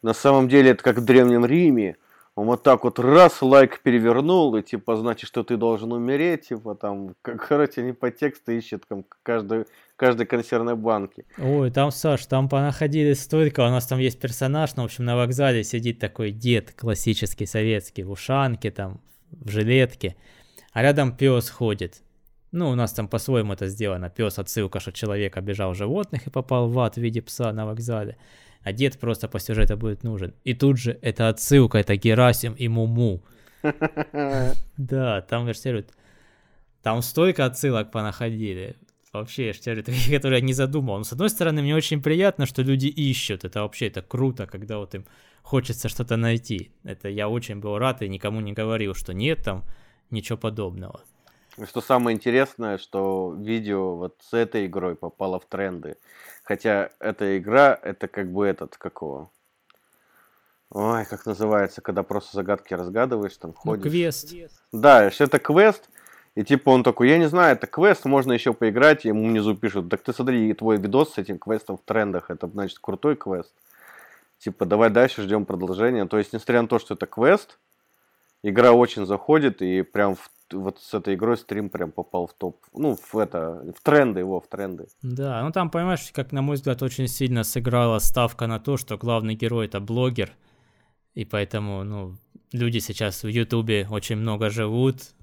[0.02, 1.96] на самом деле это как в Древнем Риме,
[2.36, 6.74] он вот так вот раз лайк перевернул, и типа, значит, что ты должен умереть, типа
[6.74, 9.64] там, как, короче, они по тексту ищут там каждой,
[9.96, 11.24] каждой консервной банке.
[11.38, 15.16] Ой, там, Саш, там понаходили столько, у нас там есть персонаж, ну, в общем, на
[15.16, 20.16] вокзале сидит такой дед классический советский, в ушанке там, в жилетке,
[20.72, 22.02] а рядом пес ходит.
[22.52, 24.08] Ну, у нас там по-своему это сделано.
[24.08, 28.16] Пес отсылка, что человек обижал животных и попал в ад в виде пса на вокзале
[28.66, 30.34] а дед просто по сюжету будет нужен.
[30.42, 33.22] И тут же это отсылка, это Герасим и Муму.
[34.76, 35.92] Да, там версируют.
[36.82, 38.74] Там столько отсылок понаходили.
[39.18, 40.98] Вообще, я говорю, такие, которые я не задумал.
[40.98, 43.44] Но с одной стороны, мне очень приятно, что люди ищут.
[43.44, 45.04] Это вообще это круто, когда вот им
[45.42, 46.72] хочется что-то найти.
[46.84, 49.64] Это я очень был рад и никому не говорил, что нет там
[50.10, 51.00] ничего подобного.
[51.64, 55.96] Что самое интересное, что видео вот с этой игрой попало в тренды.
[56.44, 59.30] Хотя эта игра, это как бы этот, какого?
[60.70, 63.84] Ой, как называется, когда просто загадки разгадываешь, там ну, ходишь.
[63.84, 64.34] Ну, квест.
[64.72, 65.88] Да, это квест,
[66.36, 69.56] и типа он такой, я не знаю, это квест, можно еще поиграть, и ему внизу
[69.56, 73.52] пишут, так ты смотри, твой видос с этим квестом в трендах, это значит крутой квест.
[74.38, 76.04] Типа, давай дальше ждем продолжения.
[76.04, 77.58] То есть, несмотря на то, что это квест,
[78.42, 82.64] игра очень заходит, и прям в вот с этой игрой стрим прям попал в топ.
[82.72, 84.86] Ну, в это, в тренды его, в тренды.
[85.02, 88.96] Да, ну там, понимаешь, как на мой взгляд, очень сильно сыграла ставка на то, что
[88.96, 90.36] главный герой это блогер.
[91.14, 92.16] И поэтому, ну,
[92.52, 95.15] люди сейчас в Ютубе очень много живут,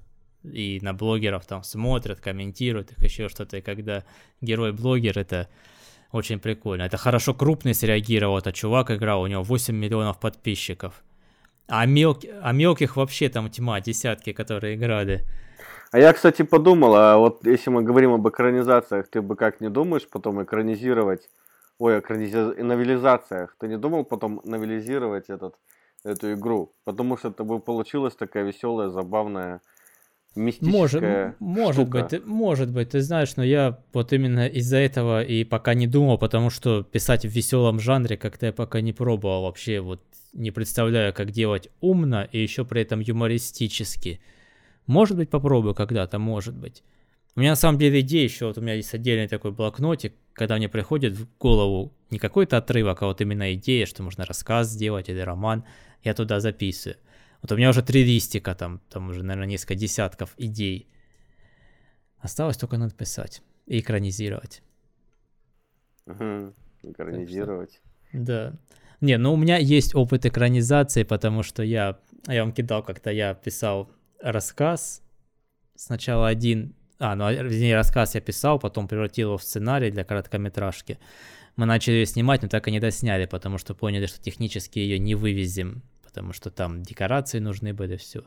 [0.44, 3.56] и на блогеров там смотрят, комментируют их еще что-то.
[3.56, 4.04] И когда
[4.40, 5.48] герой-блогер, это
[6.12, 6.82] очень прикольно.
[6.82, 11.02] Это хорошо крупный среагировал, это чувак играл, у него 8 миллионов подписчиков.
[11.66, 12.18] А, мел...
[12.42, 15.24] а мелких вообще там тьма, десятки, которые играли.
[15.90, 19.70] А я, кстати, подумал, а вот если мы говорим об экранизациях, ты бы как не
[19.70, 21.28] думаешь потом экранизировать,
[21.78, 22.60] ой, экранизи...
[22.62, 25.54] новелизациях, ты не думал потом новелизировать этот,
[26.04, 26.74] эту игру?
[26.84, 29.60] Потому что это бы получилась такая веселая, забавная,
[30.36, 32.08] мистическая может, может штука.
[32.10, 36.18] быть, может быть, ты знаешь, но я вот именно из-за этого и пока не думал,
[36.18, 41.14] потому что писать в веселом жанре как-то я пока не пробовал вообще вот не представляю,
[41.14, 44.20] как делать умно и еще при этом юмористически.
[44.86, 46.82] Может быть, попробую когда-то, может быть.
[47.36, 50.56] У меня на самом деле идея еще, вот у меня есть отдельный такой блокнотик, когда
[50.56, 55.08] мне приходит в голову не какой-то отрывок, а вот именно идея, что можно рассказ сделать
[55.08, 55.64] или роман,
[56.02, 56.96] я туда записываю.
[57.44, 60.88] Вот у меня уже три листика, там, там уже, наверное, несколько десятков идей.
[62.18, 64.62] Осталось только написать и экранизировать.
[66.06, 66.54] Угу,
[66.84, 67.82] экранизировать.
[68.08, 68.52] Что, да.
[69.02, 73.34] Не, ну у меня есть опыт экранизации, потому что я, я вам кидал как-то, я
[73.34, 73.90] писал
[74.22, 75.02] рассказ,
[75.74, 80.98] сначала один, а, ну, вернее, рассказ я писал, потом превратил его в сценарий для короткометражки.
[81.56, 84.98] Мы начали ее снимать, но так и не досняли, потому что поняли, что технически ее
[84.98, 85.82] не вывезем,
[86.14, 88.22] потому что там декорации нужны были, все.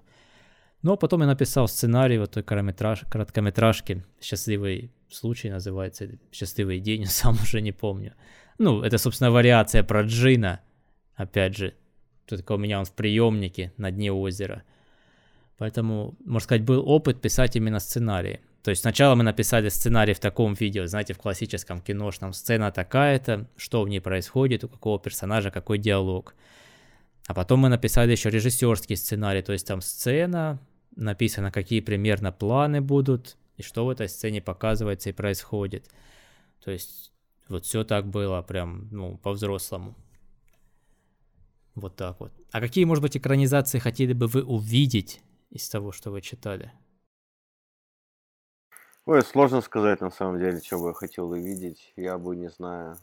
[0.81, 7.37] Но потом я написал сценарий вот той короткометраж, короткометражки «Счастливый случай» называется, «Счастливый день», сам
[7.41, 8.13] уже не помню.
[8.57, 10.59] Ну, это, собственно, вариация про Джина.
[11.15, 11.73] Опять же,
[12.25, 14.63] только у меня он в приемнике на дне озера.
[15.57, 18.41] Поэтому, можно сказать, был опыт писать именно сценарии.
[18.63, 22.33] То есть сначала мы написали сценарий в таком видео, знаете, в классическом киношном.
[22.33, 26.35] Сцена такая-то, что в ней происходит, у какого персонажа какой диалог.
[27.27, 30.59] А потом мы написали еще режиссерский сценарий, то есть там сцена,
[30.95, 35.89] написано, какие примерно планы будут, и что в этой сцене показывается и происходит.
[36.63, 37.11] То есть
[37.49, 39.93] вот все так было прям, ну, по-взрослому.
[41.75, 42.31] Вот так вот.
[42.51, 46.71] А какие, может быть, экранизации хотели бы вы увидеть из того, что вы читали?
[49.05, 51.91] Ой, сложно сказать на самом деле, что бы я хотел увидеть.
[51.97, 52.97] Я бы не знаю.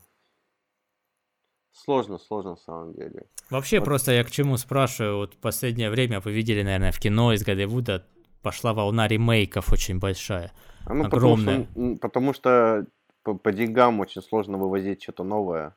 [1.75, 3.27] Сложно, сложно на самом деле.
[3.51, 3.85] Вообще, вот.
[3.85, 8.07] просто я к чему спрашиваю, вот последнее время вы видели, наверное, в кино из Голливуда
[8.43, 10.53] пошла волна ремейков очень большая.
[10.85, 11.67] А ну, огромная.
[11.67, 12.87] Потому что, потому что
[13.25, 15.75] по, по деньгам очень сложно вывозить что-то новое.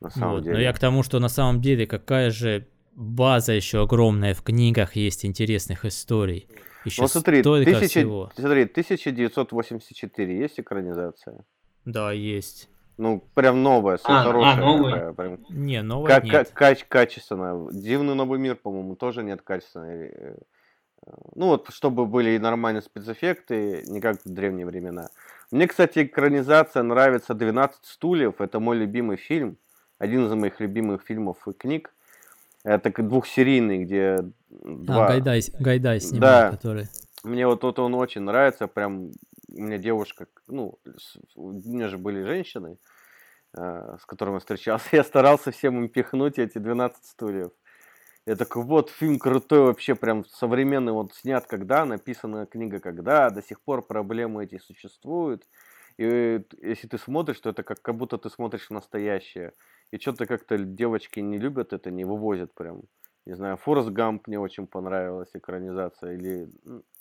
[0.00, 0.56] На самом вот, деле.
[0.56, 4.96] Но я к тому, что на самом деле какая же база еще огромная в книгах
[4.96, 6.48] есть интересных историй.
[6.84, 8.32] Еще ну смотри, тысяча, всего.
[8.34, 11.44] смотри, 1984 есть экранизация?
[11.84, 12.68] Да, есть.
[12.98, 14.52] Ну, прям новая, а, хорошая.
[14.52, 14.92] А, новая?
[14.92, 15.38] Такая, прям...
[15.48, 16.50] Не, новая как, нет.
[16.52, 17.70] Как, качественная.
[17.72, 20.12] Дивный новый мир, по-моему, тоже нет качественной.
[20.14, 20.34] Э,
[21.34, 25.08] ну вот, чтобы были нормальные спецэффекты, не как в древние времена.
[25.50, 28.40] Мне, кстати, экранизация нравится «12 стульев».
[28.40, 29.56] Это мой любимый фильм.
[29.98, 31.92] Один из моих любимых фильмов и книг.
[32.64, 35.06] Это двухсерийный, где а, два...
[35.06, 36.50] А, Гайдай, Гайдай снимал, да.
[36.50, 36.88] который...
[37.24, 39.12] Мне вот тот он очень нравится, прям
[39.54, 40.78] у меня девушка, ну,
[41.36, 42.78] у меня же были женщины,
[43.56, 47.52] э, с которыми я встречался, я старался всем им пихнуть эти 12 стульев.
[48.26, 53.42] Я такой, вот, фильм крутой вообще, прям современный, вот снят когда, написана книга когда, до
[53.42, 55.44] сих пор проблемы эти существуют.
[55.98, 59.52] И если ты смотришь, то это как, как будто ты смотришь настоящее.
[59.90, 62.82] И что-то как-то девочки не любят это, не вывозят прям.
[63.24, 66.14] Не знаю, Форест Гамп мне очень понравилась экранизация.
[66.14, 66.48] Или,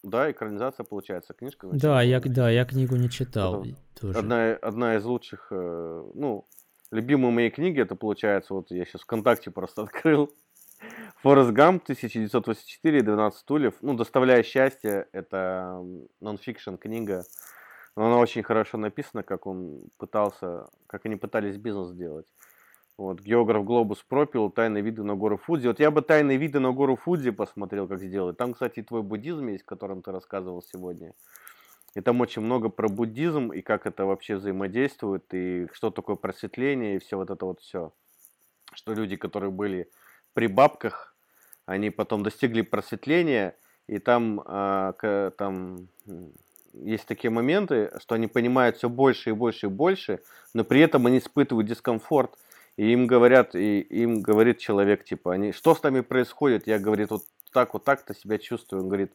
[0.04, 1.68] да, экранизация получается, книжка.
[1.68, 3.66] Значит, да, я, да, я книгу не читал.
[4.00, 4.20] тоже.
[4.20, 6.46] Одна, одна из лучших, э, ну,
[6.92, 10.32] любимые мои книги, это получается, вот я сейчас ВКонтакте просто открыл.
[11.24, 13.74] Форест Гамп, 1984, 12 стульев.
[13.82, 15.84] Ну, «Доставляя счастье»— это
[16.20, 17.24] нонфикшн книга.
[17.96, 22.26] Но она очень хорошо написана, как он пытался, как они пытались бизнес сделать.
[23.02, 25.70] Вот, географ Глобус пропил тайные виды на гору Фудзи.
[25.70, 28.38] Вот я бы тайные виды на гору Фудзи посмотрел, как сделать.
[28.38, 31.16] Там, кстати, твой буддизм есть, о котором ты рассказывал сегодня.
[31.96, 36.98] И там очень много про буддизм и как это вообще взаимодействует, и что такое просветление,
[36.98, 37.92] и все вот это вот все.
[38.76, 39.90] Что люди, которые были
[40.36, 41.16] при бабках,
[41.66, 43.56] они потом достигли просветления,
[43.88, 45.88] и там, э, там
[46.74, 50.22] есть такие моменты, что они понимают все больше и больше и больше,
[50.54, 52.38] но при этом они испытывают дискомфорт–
[52.82, 56.66] и им говорят, и им говорит человек, типа, они, что с нами происходит?
[56.66, 57.22] Я, говорит, вот
[57.54, 58.82] так, вот так-то себя чувствую.
[58.82, 59.12] Он говорит,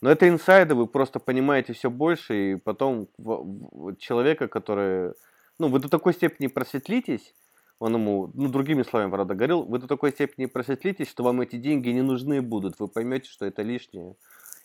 [0.00, 3.08] но это инсайды, вы просто понимаете все больше, и потом
[3.98, 5.12] человека, который,
[5.58, 7.34] ну, вы до такой степени просветлитесь,
[7.78, 11.56] он ему, ну, другими словами, правда, говорил, вы до такой степени просветлитесь, что вам эти
[11.56, 14.14] деньги не нужны будут, вы поймете, что это лишнее.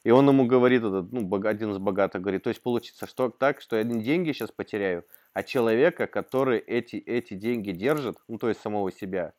[0.05, 3.59] И он ему говорит, этот, ну, один из богатых говорит, то есть получится что так,
[3.59, 8.61] что я деньги сейчас потеряю, а человека, который эти, эти деньги держит, ну, то есть
[8.61, 9.33] самого себя,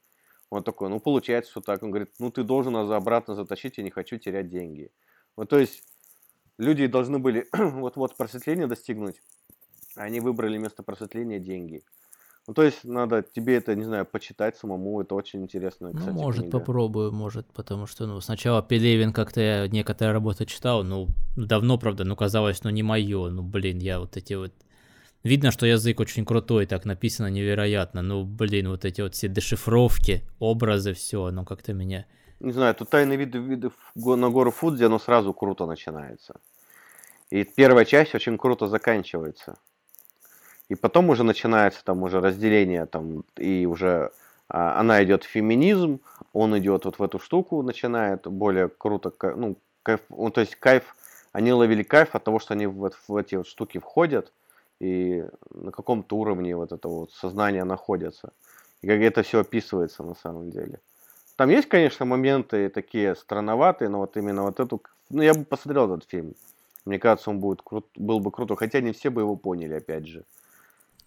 [0.50, 1.84] он такой, ну, получается, что так.
[1.84, 4.90] Он говорит, ну, ты должен нас обратно затащить, я не хочу терять деньги.
[5.36, 5.84] Вот, то есть,
[6.58, 9.22] люди должны были вот-вот просветления достигнуть,
[9.94, 11.84] а они выбрали вместо просветления деньги.
[12.46, 16.22] Ну, то есть, надо тебе это, не знаю, почитать самому, это очень интересно, кстати, Ну,
[16.22, 16.58] может, книга.
[16.58, 22.04] попробую, может, потому что, ну, сначала Пелевин как-то я некоторые работы читал, ну, давно, правда,
[22.04, 24.52] ну, казалось, ну, не мое, ну, блин, я вот эти вот
[25.26, 28.00] Видно, что язык очень крутой, так написано невероятно.
[28.00, 32.06] Ну, блин, вот эти вот все дешифровки, образы, все, оно как-то меня...
[32.38, 36.36] Не знаю, тут тайные виды, виды на гору Фудзи, оно сразу круто начинается.
[37.30, 39.56] И первая часть очень круто заканчивается.
[40.68, 44.10] И потом уже начинается там уже разделение, там, и уже
[44.48, 46.00] а, она идет в феминизм,
[46.32, 50.96] он идет вот в эту штуку, начинает более круто, ну, кайф, ну, то есть кайф,
[51.32, 54.32] они ловили кайф от того, что они в, в эти вот штуки входят,
[54.80, 55.24] и
[55.54, 58.32] на каком-то уровне вот это вот сознание находится.
[58.82, 60.80] И как это все описывается на самом деле.
[61.36, 64.82] Там есть, конечно, моменты такие странноватые, но вот именно вот эту...
[65.10, 66.34] Ну, я бы посмотрел этот фильм.
[66.84, 70.06] Мне кажется, он будет крут, был бы круто, хотя не все бы его поняли, опять
[70.06, 70.24] же.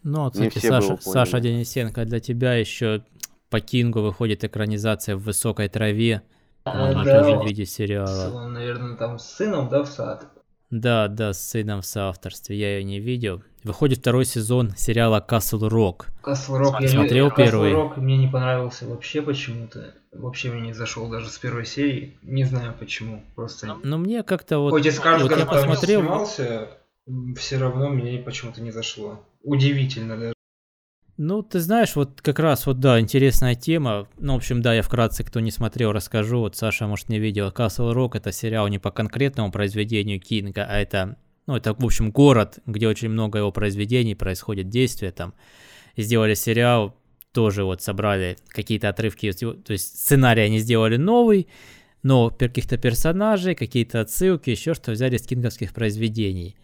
[0.04, 3.04] Ну, кстати, Саша, Саша Денисенко, для тебя еще
[3.50, 6.22] по Кингу выходит экранизация в высокой траве.
[6.64, 8.32] А, да, тоже в виде сериала.
[8.34, 10.28] Он, наверное, там с сыном, да, в сад?
[10.70, 12.58] Да, да, с сыном в соавторстве.
[12.58, 13.42] Я ее не видел.
[13.64, 16.08] выходит второй сезон сериала Castle Rock.
[16.24, 17.72] Castle Rock, я Смотрел не, первый?
[17.74, 19.96] Castle Rock мне не понравился вообще почему-то.
[20.12, 22.18] Вообще мне не зашел даже с первой серии.
[22.22, 23.24] Не знаю почему.
[23.36, 23.78] Просто.
[23.84, 24.72] Но мне как-то вот...
[24.72, 26.70] Хоть и скажут, вот я посмотрел, снимался,
[27.36, 29.20] все равно мне почему-то не зашло.
[29.44, 30.34] Удивительно даже.
[31.18, 34.08] Ну, ты знаешь, вот как раз вот, да, интересная тема.
[34.18, 36.40] Ну, в общем, да, я вкратце, кто не смотрел, расскажу.
[36.40, 37.50] Вот Саша, может, не видел.
[37.50, 42.12] Castle Rock— это сериал не по конкретному произведению Кинга, а это, ну, это, в общем,
[42.12, 45.34] город, где очень много его произведений, происходит действие там.
[45.98, 46.96] Сделали сериал,
[47.34, 51.48] тоже вот собрали какие-то отрывки, то есть сценарий они сделали новый,
[52.02, 56.56] но каких-то персонажей, какие-то отсылки, еще что взяли из кинговских произведений.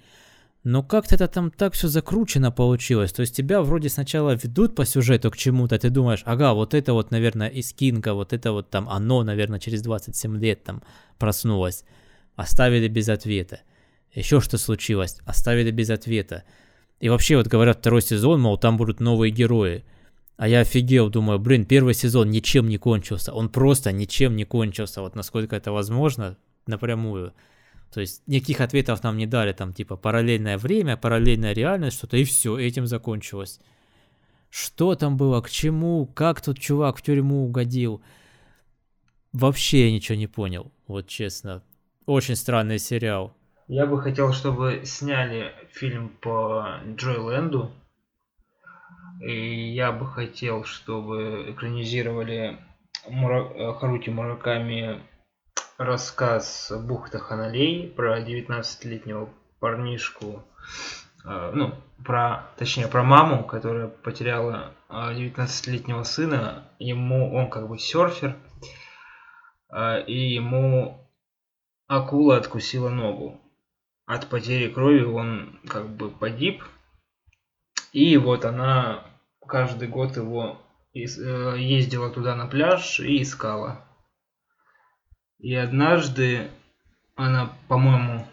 [0.66, 3.14] Но как-то это там так все закручено получилось.
[3.14, 6.94] То есть тебя вроде сначала ведут по сюжету к чему-то, ты думаешь, ага, вот это
[6.94, 10.82] вот, наверное, из Кинга, вот это вот там оно, наверное, через 27 лет там
[11.20, 11.84] проснулось.
[12.36, 13.60] Оставили без ответа.
[14.12, 15.20] Еще что случилось?
[15.24, 16.44] Оставили без ответа.
[17.00, 19.86] И вообще вот говорят второй сезон, мол, там будут новые герои.
[20.36, 23.34] А я офигел, думаю, блин, первый сезон ничем не кончился.
[23.34, 25.02] Он просто ничем не кончился.
[25.02, 27.34] Вот насколько это возможно, напрямую.
[27.92, 32.24] То есть никаких ответов нам не дали, там типа параллельное время, параллельная реальность, что-то, и
[32.24, 33.60] все, этим закончилось.
[34.50, 38.02] Что там было, к чему, как тот чувак в тюрьму угодил.
[39.34, 41.64] Вообще я ничего не понял, вот честно.
[42.06, 43.36] Очень странный сериал.
[43.68, 47.72] Я бы хотел, чтобы сняли фильм по Джойленду.
[49.22, 52.58] И я бы хотел, чтобы экранизировали
[53.10, 53.44] Мура...
[53.56, 55.02] э, Харути Мураками
[55.78, 60.44] рассказ «Бухта Ханалей» про 19-летнего парнишку,
[61.26, 66.70] э, ну, про, точнее, про маму, которая потеряла э, 19-летнего сына.
[66.80, 68.36] Ему, он как бы серфер,
[69.70, 71.06] э, и ему
[71.88, 73.42] акула откусила ногу.
[74.06, 76.64] От потери крови он как бы погиб.
[77.92, 79.04] И вот она
[79.46, 80.62] каждый год его
[80.94, 83.85] э, ездила туда на пляж и искала.
[85.46, 86.50] И однажды
[87.14, 88.26] она, по-моему,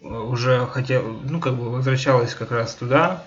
[0.00, 3.26] э, уже хотела, ну, как бы возвращалась как раз туда.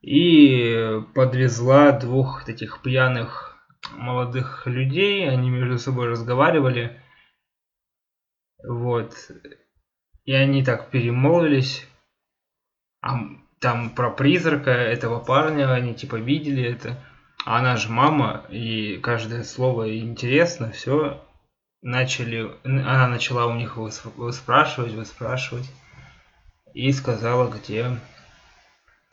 [0.00, 3.54] И подвезла двух таких пьяных
[3.92, 5.28] молодых людей.
[5.28, 6.98] Они между собой разговаривали.
[8.66, 9.14] Вот.
[10.24, 11.86] И они так перемолвились.
[13.02, 13.18] А
[13.60, 16.96] там про призрака этого парня, они типа видели это.
[17.44, 21.22] А она же мама, и каждое слово интересно, все.
[21.82, 25.70] Начали, она начала у них выс- выспрашивать, выспрашивать.
[26.74, 27.98] И сказала, где,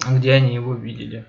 [0.09, 1.25] где они его видели.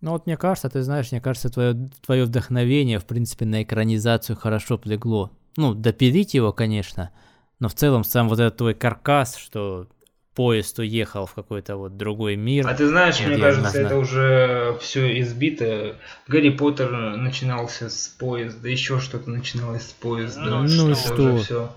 [0.00, 4.36] Ну вот мне кажется, ты знаешь, мне кажется, твое, твое вдохновение, в принципе, на экранизацию
[4.36, 5.30] хорошо легло.
[5.56, 7.12] Ну, допилить его, конечно,
[7.60, 9.86] но в целом сам вот этот твой каркас, что
[10.34, 12.66] поезд уехал в какой-то вот другой мир.
[12.66, 13.86] А ты знаешь, Нет, мне кажется, знаю.
[13.86, 15.96] это уже все избито.
[16.26, 20.40] Гарри Поттер начинался с поезда, еще что-то начиналось с поезда.
[20.42, 21.38] Ну, ну и что?
[21.38, 21.76] Все.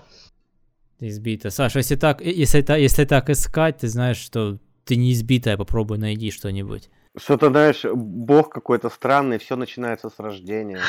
[1.00, 1.50] Избито.
[1.50, 5.56] Саша, если так, и- если, та- если так искать, ты знаешь, что ты не избитая,
[5.58, 6.88] попробуй найди что-нибудь.
[7.18, 10.80] Что-то, знаешь, бог какой-то странный, все начинается с рождения.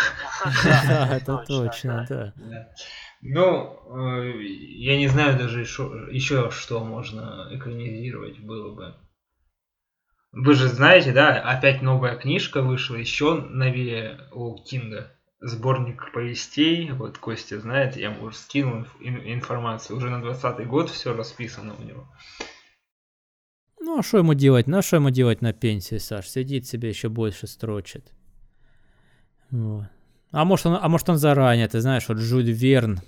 [0.63, 2.34] Да, это точно, да.
[3.30, 8.95] Ну, э, я не знаю даже еще, еще что можно экранизировать было бы.
[10.32, 15.11] Вы же знаете, да, опять новая книжка вышла, еще новее у Кинга.
[15.41, 20.65] Сборник повестей, вот Костя знает, я ему уже скинул инф- ин- информацию, уже на 20
[20.65, 22.07] год все расписано у него.
[23.82, 24.67] Ну, а что ему делать?
[24.67, 26.30] Ну, а что ему делать на пенсии, Саш?
[26.30, 28.13] Сидит себе еще больше строчит.
[29.51, 29.86] Вот.
[30.32, 32.99] А может, он, а может он заранее, ты знаешь, вот Жюль Верн,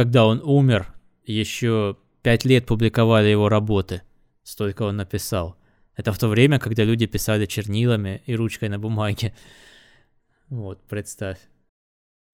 [0.00, 0.86] когда он умер,
[1.26, 4.00] еще пять лет публиковали его работы.
[4.42, 5.56] Столько он написал.
[5.94, 9.34] Это в то время, когда люди писали чернилами и ручкой на бумаге.
[10.48, 11.36] Вот, представь.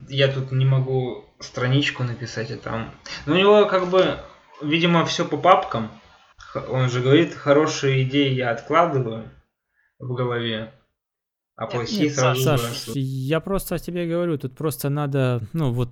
[0.09, 2.95] Я тут не могу страничку написать, а там...
[3.27, 4.21] Ну, у него как бы,
[4.63, 5.91] видимо, все по папкам.
[6.69, 9.29] Он же говорит, хорошие идеи я откладываю
[9.99, 10.73] в голове,
[11.57, 15.91] а плохие Нет, сразу Саш, я просто тебе говорю, тут просто надо, ну, вот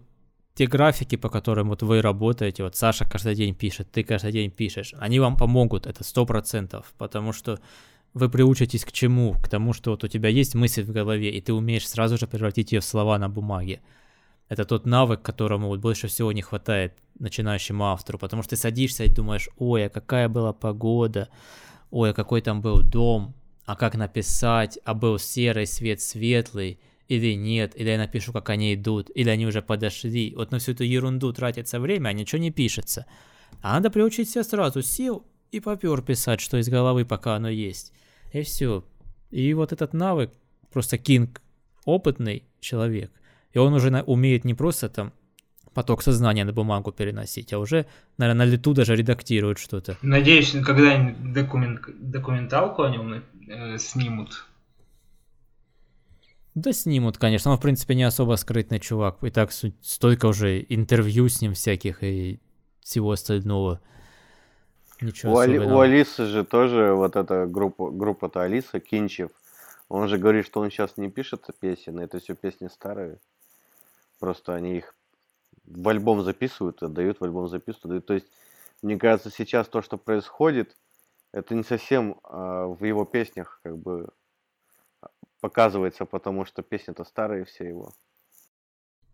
[0.55, 4.51] те графики, по которым вот вы работаете, вот Саша каждый день пишет, ты каждый день
[4.51, 7.59] пишешь, они вам помогут, это сто процентов, потому что
[8.15, 9.35] вы приучитесь к чему?
[9.35, 12.29] К тому, что вот у тебя есть мысль в голове, и ты умеешь сразу же
[12.29, 13.81] превратить ее в слова на бумаге.
[14.49, 19.03] Это тот навык, которому вот больше всего не хватает начинающему автору, потому что ты садишься
[19.03, 21.29] и думаешь, ой, а какая была погода,
[21.91, 23.35] ой, а какой там был дом,
[23.65, 26.79] а как написать, а был серый свет светлый,
[27.09, 30.35] или нет, или я напишу, как они идут, или они уже подошли.
[30.37, 33.07] Вот на всю эту ерунду тратится время, а ничего не пишется.
[33.63, 37.93] А надо приучить себя сразу, сел и попер писать, что из головы пока оно есть.
[38.33, 38.85] И все.
[39.31, 40.33] И вот этот навык,
[40.73, 41.41] просто Кинг
[41.85, 43.11] опытный человек,
[43.53, 45.13] и он уже на, умеет не просто там
[45.75, 47.87] поток сознания на бумагу переносить, а уже,
[48.17, 49.99] наверное, на лету даже редактирует что-то.
[50.03, 54.47] Надеюсь, когда-нибудь документ, документалку о нем э, снимут.
[56.55, 57.51] Да снимут, конечно.
[57.51, 59.23] Он, в принципе, не особо скрытный чувак.
[59.23, 62.41] И так столько уже интервью с ним всяких и
[62.81, 63.81] всего остального.
[65.01, 69.33] Ничего у, Али, у Алисы же тоже вот эта группа, группа-то Алиса, Кинчев.
[69.89, 73.19] Он же говорит, что он сейчас не пишет песен, это все песни старые.
[74.21, 74.95] Просто они их
[75.65, 78.07] в альбом записывают, отдают в альбом записывают.
[78.07, 78.27] То есть,
[78.83, 80.77] мне кажется, сейчас то, что происходит,
[81.33, 84.09] это не совсем а, в его песнях как бы
[85.45, 87.93] показывается, потому что песни-то старые все его.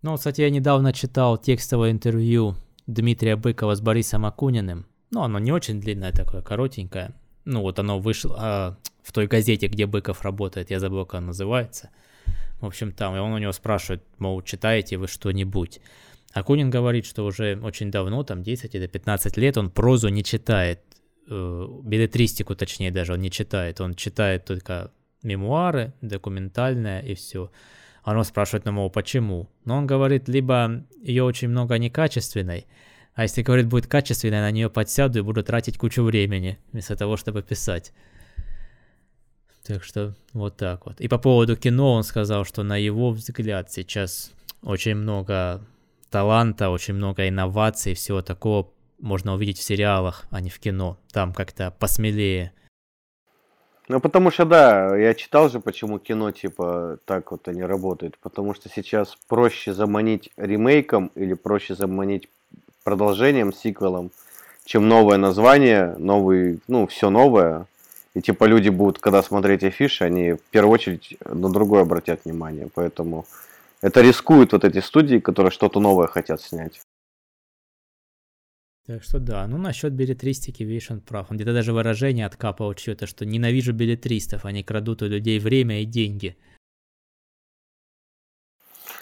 [0.02, 2.54] Ну, кстати, я недавно читал текстовое интервью
[2.86, 4.86] Дмитрия Быкова с Борисом Акуниным.
[5.10, 7.14] Ну, оно не очень длинное такое, коротенькое.
[7.44, 11.26] Ну, вот оно вышло а, в той газете, где Быков работает, я забыл, как она
[11.28, 11.90] называется.
[12.60, 15.80] В общем, там, и он у него спрашивает, мол, читаете вы что-нибудь?
[16.32, 20.78] Акунин говорит, что уже очень давно, там 10 или 15 лет, он прозу не читает,
[21.28, 24.92] э, билетристику точнее даже он не читает, он читает только
[25.22, 27.50] мемуары, документальное и все.
[28.02, 29.48] Оно спрашивает на мол, почему?
[29.64, 32.66] Но он говорит, либо ее очень много некачественной,
[33.14, 37.16] а если, говорит, будет качественной, на нее подсяду и буду тратить кучу времени, вместо того,
[37.16, 37.92] чтобы писать.
[39.66, 41.00] Так что вот так вот.
[41.00, 45.62] И по поводу кино он сказал, что на его взгляд сейчас очень много
[46.10, 50.98] таланта, очень много инноваций, всего такого можно увидеть в сериалах, а не в кино.
[51.12, 52.52] Там как-то посмелее
[53.90, 58.16] ну, потому что, да, я читал же, почему кино, типа, так вот они работают.
[58.18, 62.28] Потому что сейчас проще заманить ремейком или проще заманить
[62.84, 64.12] продолжением, сиквелом,
[64.64, 67.66] чем новое название, новый, ну, все новое.
[68.14, 72.68] И, типа, люди будут, когда смотреть афиши, они в первую очередь на другое обратят внимание.
[72.72, 73.26] Поэтому
[73.82, 76.80] это рискуют вот эти студии, которые что-то новое хотят снять.
[78.86, 81.30] Так что да, ну насчет билетристики, видишь, он прав.
[81.30, 85.84] Он где-то даже выражение откапывал что-то, что ненавижу билетристов, они крадут у людей время и
[85.84, 86.36] деньги.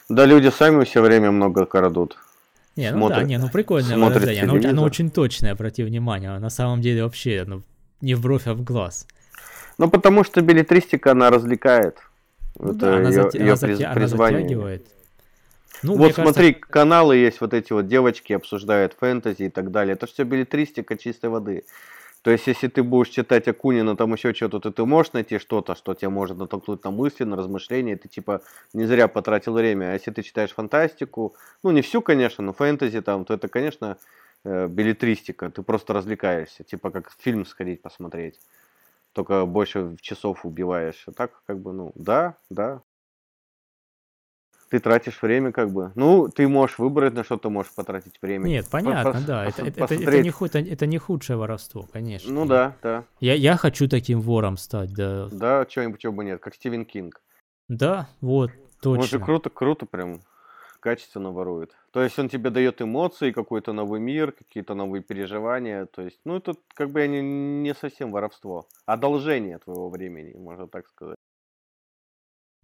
[0.08, 2.16] Да, люди сами все время много крадут.
[2.76, 4.44] Не, ну Смотрят, да, не, ну прикольное выражение.
[4.44, 6.30] Оно, оно очень точное, обрати внимание.
[6.30, 7.62] А на самом деле вообще ну,
[8.00, 9.06] не в бровь, а в глаз.
[9.78, 11.98] Ну, потому что билетристика, она развлекает.
[12.58, 13.34] Ну, Это да, она, ее, зат...
[13.34, 13.92] ее она, затя...
[13.92, 14.86] она затягивает.
[15.82, 16.72] Ну, вот смотри, кажется...
[16.72, 19.94] каналы есть, вот эти вот девочки обсуждают фэнтези и так далее.
[19.94, 21.64] Это все билетристика чистой воды.
[22.22, 25.74] То есть, если ты будешь читать Акунина, там еще что-то, то ты можешь найти что-то,
[25.74, 29.90] что тебя может натолкнуть на мысли, на размышления, ты типа не зря потратил время.
[29.90, 33.98] А если ты читаешь фантастику, ну не всю, конечно, но фэнтези там, то это, конечно,
[34.44, 35.48] э, билетристика.
[35.50, 38.40] Ты просто развлекаешься, типа как фильм сходить посмотреть.
[39.12, 41.02] Только больше часов убиваешь.
[41.06, 42.82] А так, как бы, ну, да, да,
[44.70, 45.92] ты тратишь время как бы.
[45.94, 48.46] Ну, ты можешь выбрать, на что ты можешь потратить время.
[48.46, 49.46] Нет, понятно, Пос- да.
[49.46, 52.32] Это, это, это, не, это, это не худшее воровство, конечно.
[52.32, 53.04] Ну да, да.
[53.20, 55.28] Я, я хочу таким вором стать, да.
[55.30, 57.20] Да, чего-нибудь чего бы нет, как Стивен Кинг.
[57.68, 58.50] Да, вот,
[58.80, 59.02] точно.
[59.02, 60.20] Он же круто, круто прям
[60.80, 61.76] качественно ворует.
[61.92, 65.86] То есть он тебе дает эмоции, какой-то новый мир, какие-то новые переживания.
[65.86, 68.66] То есть, ну, это как бы не, не совсем воровство.
[68.86, 71.16] Одолжение твоего времени, можно так сказать.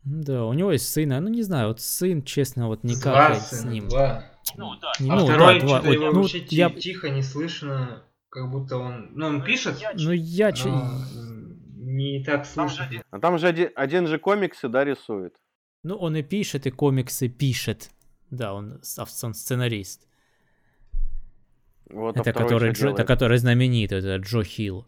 [0.05, 3.34] Да, у него есть сын, а ну не знаю, вот сын, честно, вот никак два
[3.40, 3.88] с ним.
[3.88, 4.24] Два.
[4.57, 4.92] Ну, да.
[4.98, 6.68] а ну, второй да, что-то его ну, вообще я...
[6.68, 11.00] тихо, не слышно, как будто он, ну он пишет, ну я но
[11.76, 12.86] не так слышно.
[13.11, 15.36] А там же один, один же комиксы, да, рисует.
[15.82, 17.90] Ну он и пишет, и комиксы пишет.
[18.30, 20.09] Да, он, он сценарист.
[21.90, 24.86] Вот, а это, а который, Джо, это который знаменитый, это Джо Хилл.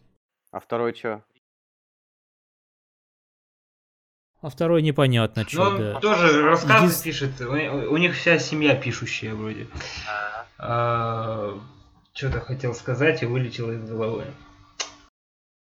[0.51, 1.23] А второй что?
[4.41, 5.71] А второй непонятно, что.
[5.71, 5.99] Ну, да.
[5.99, 7.03] тоже рассказы Един...
[7.03, 7.41] пишет.
[7.41, 7.53] У,
[7.93, 9.67] у них вся семья пишущая вроде.
[10.59, 11.57] А,
[12.13, 14.25] что-то хотел сказать и вылетело из головы.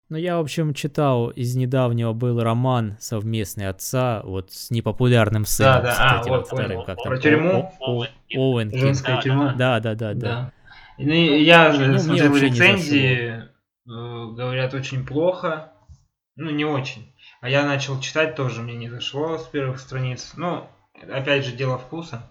[0.10, 5.74] Ну, я, в общем, читал, из недавнего был роман совместный отца, вот с непопулярным сыном,
[5.74, 5.91] да, да.
[5.91, 7.74] кстати, а, вот, вторым, как Про тюрьму?
[8.34, 9.53] Оуэн Женская тюрьма?
[9.58, 10.51] Да, да, да, да.
[10.97, 13.43] Ну, я ну, смотрел рецензии, э,
[13.86, 15.74] говорят, очень плохо.
[16.38, 17.13] Ну, не очень.
[17.41, 20.33] А я начал читать тоже, мне не зашло с первых страниц.
[20.38, 22.29] Ну, опять же, дело вкуса.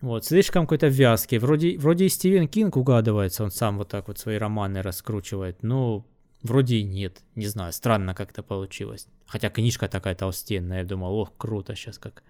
[0.00, 1.38] Вот, слишком какой-то вязкий.
[1.38, 6.06] Вроде, вроде и Стивен Кинг угадывается, он сам вот так вот свои романы раскручивает, но
[6.42, 7.22] вроде и нет.
[7.34, 9.08] Не знаю, странно как-то получилось.
[9.26, 12.22] Хотя книжка такая толстенная, я думал, ох, круто, сейчас как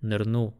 [0.00, 0.54] нырну.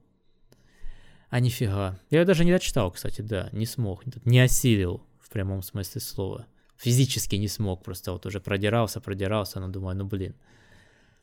[1.31, 1.99] А нифига.
[2.11, 5.03] Я ее даже не дочитал, кстати, да, не смог, не осилил
[5.33, 6.47] прямом смысле слова.
[6.83, 10.35] Физически не смог, просто вот уже продирался, продирался, но думаю, ну блин,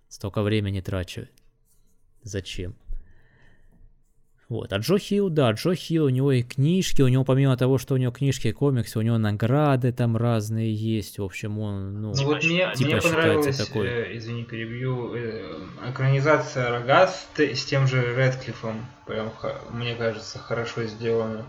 [0.08, 1.28] столько времени трачу.
[2.24, 2.76] Зачем?
[4.48, 4.72] Вот.
[4.72, 7.94] А Джо Хилл, да, Джо Хилл, у него и книжки, у него помимо того, что
[7.94, 11.20] у него книжки и комиксы, у него награды там разные есть.
[11.20, 13.88] В общем, он, ну, Ну вот мне, типа мне понравилась, такой.
[13.88, 15.56] э, извини, перебью, э,
[15.90, 17.28] экранизация Рога с,
[17.66, 18.86] тем же Редклиффом.
[19.06, 19.34] Прям,
[19.72, 21.46] мне кажется, хорошо сделано.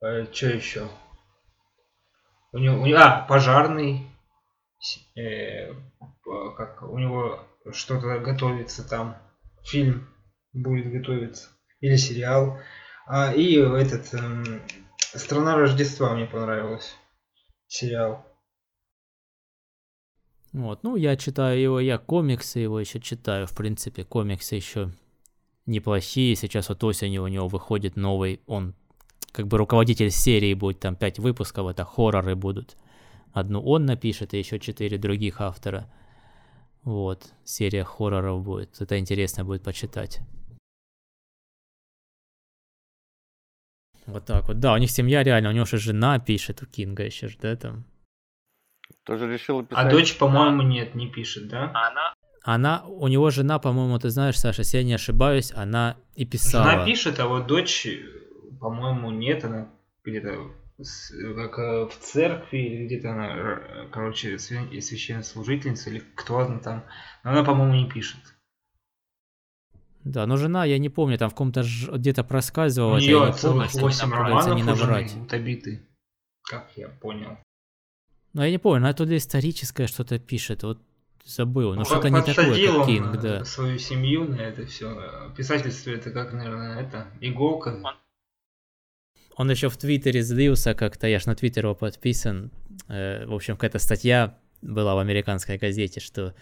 [0.00, 0.88] что еще?
[2.56, 4.06] У него, у него, а, пожарный.
[5.14, 5.74] Э,
[6.56, 9.18] как у него что-то готовится там.
[9.62, 10.08] Фильм
[10.54, 11.50] будет готовиться.
[11.80, 12.58] Или сериал.
[13.06, 14.62] А, и этот эм,
[14.98, 16.94] Страна Рождества мне понравилась.
[17.66, 18.24] Сериал.
[20.54, 24.92] Вот, ну, я читаю его, я комиксы его еще читаю, в принципе, комиксы еще
[25.66, 26.34] неплохие.
[26.36, 28.74] Сейчас вот осенью у него выходит новый, он
[29.36, 32.76] как бы руководитель серии будет, там 5 выпусков, это хорроры будут.
[33.32, 35.92] Одну он напишет, и еще 4 других автора.
[36.84, 38.80] Вот, серия хорроров будет.
[38.80, 40.20] Это интересно будет почитать.
[44.06, 44.58] Вот так вот.
[44.58, 47.56] Да, у них семья реально, у него же жена пишет, у Кинга еще же, да,
[47.56, 47.84] там.
[49.04, 49.84] Тоже решила писать.
[49.84, 51.72] А дочь, по-моему, нет, не пишет, да?
[52.42, 56.70] Она, у него жена, по-моему, ты знаешь, Саша, если я не ошибаюсь, она и писала.
[56.70, 57.86] Жена пишет, а вот дочь,
[58.60, 59.68] по-моему, нет, она
[60.04, 60.50] где-то
[61.36, 66.84] как э, в церкви или где-то она, р- короче, свя- священнослужительница или кто она там.
[67.24, 68.20] Но она, по-моему, не пишет.
[70.04, 73.32] Да, но жена, я не помню, там в каком-то ж- где-то У проскальзывала, я нее
[73.32, 75.28] целых чтобы 8 там, как говорится, романов не у жены наврать.
[75.28, 75.88] Табиты.
[76.42, 77.38] Как я понял.
[78.32, 80.80] Но я не помню, она то ли историческое что-то пишет, вот
[81.24, 83.44] забыл, но Ну, что-то не такое, как Кинг, э, да.
[83.44, 85.32] свою семью на это все.
[85.36, 87.80] Писательство это как, наверное, это иголка.
[87.82, 87.94] Он
[89.50, 92.50] еще в Твиттере злился как-то, я ж на Твиттер его подписан.
[92.88, 96.34] Э, в общем, какая-то статья была в американской газете, что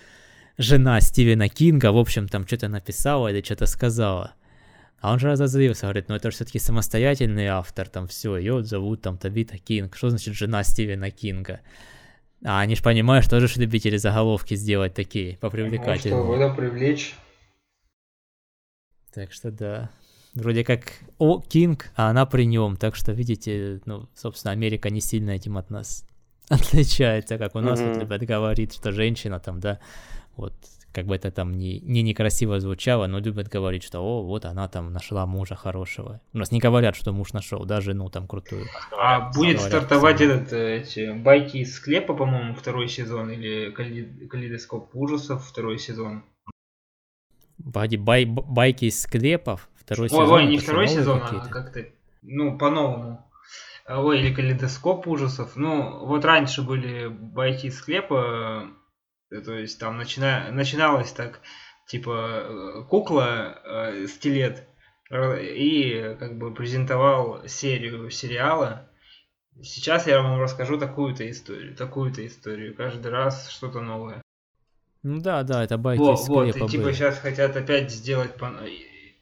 [0.59, 4.34] жена Стивена Кинга, в общем, там что-то написала или что-то сказала.
[5.01, 9.03] А он же разозлился, говорит, ну это же все-таки самостоятельный автор, там все, ее зовут
[9.03, 9.97] там Табита Кинг.
[9.97, 11.61] Что значит жена Стивена Кинга?
[12.45, 16.07] А они же понимают, что же любители заголовки сделать такие, попривлекать.
[16.07, 17.14] Может, это привлечь.
[19.12, 19.90] Так что да.
[20.35, 22.76] Вроде как о, Кинг, а она при нем.
[22.76, 26.05] Так что, видите, ну, собственно, Америка не сильно этим от нас
[26.49, 28.01] отличается, как у нас вот Мгм.
[28.01, 29.78] любят говорить, что женщина там, да,
[30.37, 30.53] вот,
[30.93, 34.66] как бы это там не, не некрасиво звучало, но любят говорить, что, о, вот она
[34.68, 36.20] там нашла мужа хорошего.
[36.32, 38.66] У нас не говорят, что муж нашел, да, жену там крутую.
[38.99, 40.32] А будет говорят, стартовать пацаны.
[40.32, 46.24] этот, эти байки из склепа, по-моему, второй сезон, или калей- калейдоскоп ужасов второй сезон.
[47.72, 50.30] Погоди, бай, байки из склепов, второй Ой, сезон.
[50.30, 51.85] ой, не второй сезон, а как-то,
[52.22, 53.24] ну, по-новому.
[53.87, 55.57] Ой, или калейдоскоп ужасов.
[55.57, 58.68] Ну, вот раньше были байки из склепа,
[59.30, 60.49] э, то есть там начина...
[60.51, 61.41] начиналось так,
[61.87, 64.66] типа, э, кукла, э, стилет,
[65.11, 68.89] р- и как бы презентовал серию сериала.
[69.62, 72.74] Сейчас я вам расскажу такую-то историю, такую-то историю.
[72.74, 74.22] Каждый раз что-то новое.
[75.03, 76.93] Ну да, да, это байки Вот, из вот, склепа и типа были.
[76.95, 78.68] сейчас хотят опять сделать, по- э,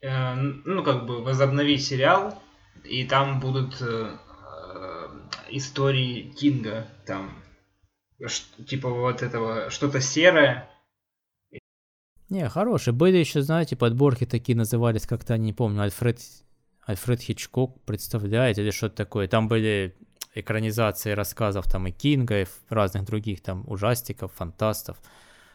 [0.02, 2.40] ну как бы возобновить сериал,
[2.84, 5.08] и там будут э, э,
[5.50, 7.30] истории Кинга, там
[8.66, 10.68] типа вот этого что-то серое.
[12.28, 12.94] Не, хорошие.
[12.94, 16.20] Были еще, знаете, подборки такие назывались, как-то, не помню, Альфред,
[16.86, 19.28] Альфред Хичкок представляет или что-то такое.
[19.28, 19.94] Там были
[20.34, 24.96] экранизации рассказов там и Кинга, и разных других там ужастиков, фантастов.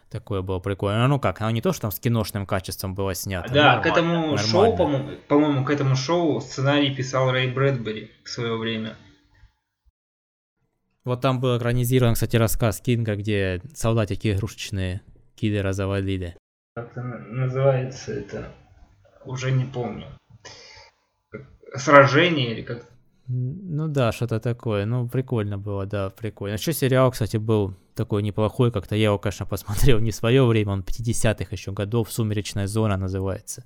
[0.10, 1.08] Такое было прикольно.
[1.08, 3.54] Ну как, оно не то, что там с киношным качеством было снято.
[3.54, 4.38] да, но к этому нормально.
[4.38, 8.96] шоу, по-моему, по-моему, к этому шоу сценарий писал Рэй Брэдбери в свое время.
[11.04, 15.02] Вот там был экранизирован, кстати, рассказ Кинга, где солдатики игрушечные
[15.36, 16.36] киллера завалили.
[16.76, 18.52] Как называется это?
[19.26, 20.08] Уже не помню.
[21.76, 22.86] Сражение или как
[23.28, 24.86] Ну да, что-то такое.
[24.86, 26.54] Ну, прикольно было, да, прикольно.
[26.54, 30.74] Еще сериал, кстати, был такой неплохой, как-то я его, конечно, посмотрел не в свое время,
[30.74, 33.66] он 50-х еще годов, «Сумеречная зона» называется.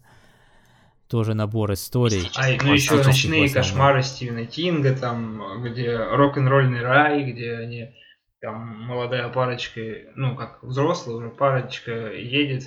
[1.07, 2.29] Тоже набор историй.
[2.37, 7.93] А, ну еще ночные кошмары Стивена Кинга, там, где рок-н-ролльный рай, где они,
[8.39, 9.81] там, молодая парочка,
[10.15, 12.63] ну, как взрослая уже парочка едет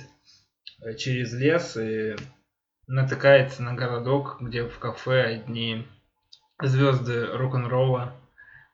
[0.83, 2.15] э, через лес и
[2.85, 5.87] натыкается на городок, где в кафе одни
[6.61, 8.15] звезды рок-н-ролла,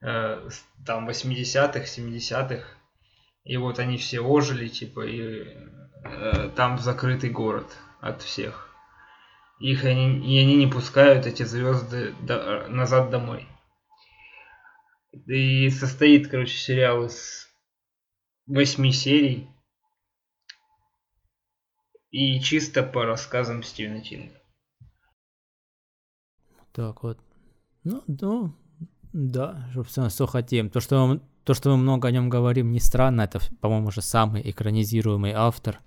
[0.02, 0.50] э,
[0.86, 2.66] там, 80-х, 70-х,
[3.44, 5.58] и вот они все ожили, типа, и
[6.04, 7.68] э, там закрытый город
[8.00, 8.68] от всех.
[9.60, 13.48] Их они, и они не пускают эти звезды до- назад домой.
[15.28, 17.48] И состоит, короче, сериал из
[18.48, 19.50] восьми серий.
[22.10, 24.42] И чисто по рассказам Стивена Кинга.
[26.74, 27.20] Так вот.
[27.84, 28.54] Ну, ну,
[29.14, 30.70] да, собственно, что хотим.
[30.70, 33.22] То, что, мы, то, что мы много о нем говорим, не странно.
[33.22, 35.80] Это, по-моему, уже самый экранизируемый автор.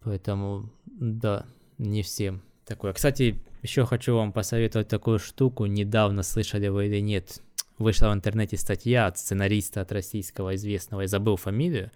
[0.00, 1.46] Поэтому, да,
[1.78, 2.92] не всем такое.
[2.92, 5.66] Кстати, еще хочу вам посоветовать такую штуку.
[5.66, 7.40] Недавно слышали вы или нет.
[7.78, 11.02] Вышла в интернете статья от сценариста от российского известного.
[11.02, 11.90] Я забыл фамилию.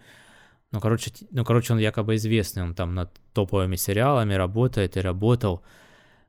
[0.70, 2.62] Ну, короче, ну, короче, он якобы известный.
[2.62, 5.62] Он там над топовыми сериалами работает и работал.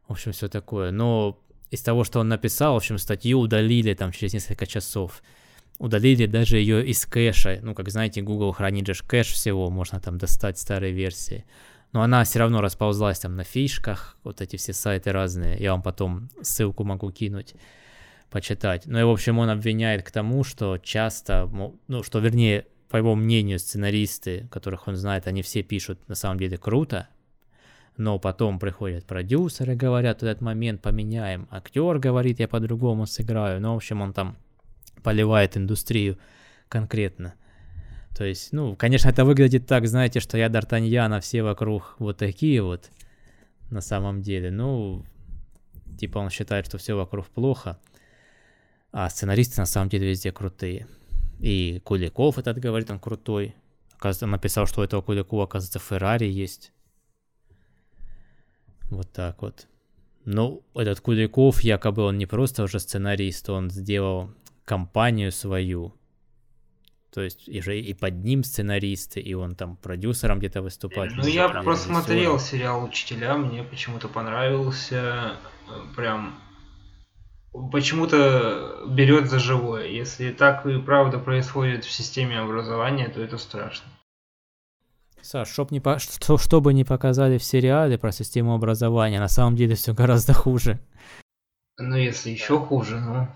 [0.07, 0.91] В общем, все такое.
[0.91, 1.39] Но
[1.71, 5.21] из того, что он написал, в общем, статью удалили там через несколько часов.
[5.77, 7.59] Удалили даже ее из кэша.
[7.61, 11.45] Ну, как знаете, Google хранит же кэш всего, можно там достать старые версии.
[11.91, 15.57] Но она все равно расползлась там на фишках, вот эти все сайты разные.
[15.57, 17.55] Я вам потом ссылку могу кинуть,
[18.29, 18.85] почитать.
[18.85, 21.49] Ну и, в общем, он обвиняет к тому, что часто,
[21.87, 26.39] ну, что, вернее, по его мнению, сценаристы, которых он знает, они все пишут на самом
[26.39, 27.07] деле круто,
[27.99, 33.75] но потом приходят продюсеры, говорят, этот момент поменяем, актер говорит, я по-другому сыграю, ну, в
[33.75, 34.37] общем, он там
[35.03, 36.17] поливает индустрию
[36.69, 37.33] конкретно.
[38.15, 42.17] То есть, ну, конечно, это выглядит так, знаете, что я Д'Артаньян, а все вокруг вот
[42.17, 42.89] такие вот,
[43.69, 44.49] на самом деле.
[44.49, 45.05] Ну,
[45.99, 47.79] типа он считает, что все вокруг плохо,
[48.93, 50.87] а сценаристы на самом деле везде крутые.
[51.39, 53.55] И Куликов этот говорит, он крутой.
[53.97, 56.71] Оказывается, он написал, что у этого Куликова, оказывается, Феррари есть.
[58.89, 59.67] Вот так вот.
[60.25, 64.29] Ну, этот Куликов, якобы он не просто уже сценарист, он сделал
[64.65, 65.93] компанию свою.
[67.11, 71.13] То есть уже и под ним сценаристы, и он там продюсером где-то выступает.
[71.15, 75.33] Ну, я просмотрел сериал «Учителя», мне почему-то понравился.
[75.95, 76.39] Прям
[77.71, 79.87] почему-то берет за живое.
[79.87, 83.89] Если так и правда происходит в системе образования, то это страшно.
[85.21, 85.99] Саш, чтоб не по...
[85.99, 90.79] что, чтобы не показали в сериале про систему образования, на самом деле все гораздо хуже.
[91.77, 93.27] Ну, если еще хуже, ну...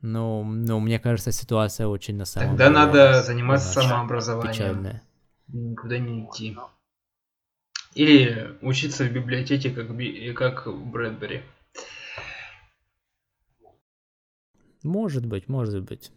[0.00, 2.76] Ну, ну, мне кажется, ситуация очень на самом Тогда деле...
[2.76, 4.52] Тогда надо заниматься самообразованием.
[4.52, 5.02] Печальная.
[5.48, 6.56] Никуда не идти.
[7.94, 10.32] Или учиться в библиотеке, как, би...
[10.34, 11.42] как Брэдбери.
[14.84, 16.12] Может быть, может быть.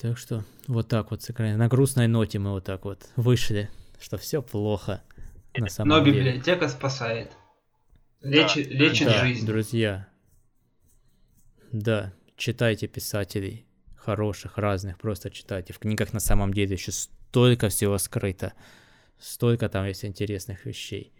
[0.00, 1.58] Так что вот так вот сыграем.
[1.58, 3.68] На грустной ноте мы вот так вот вышли,
[4.00, 5.02] что все плохо.
[5.54, 6.20] На самом Но деле.
[6.20, 7.32] библиотека спасает.
[8.22, 8.74] Лечит, да.
[8.74, 9.46] лечит да, жизнь.
[9.46, 10.08] Друзья,
[11.72, 15.74] да, читайте писателей хороших, разных, просто читайте.
[15.74, 18.54] В книгах на самом деле еще столько всего скрыто,
[19.18, 21.12] столько там есть интересных вещей.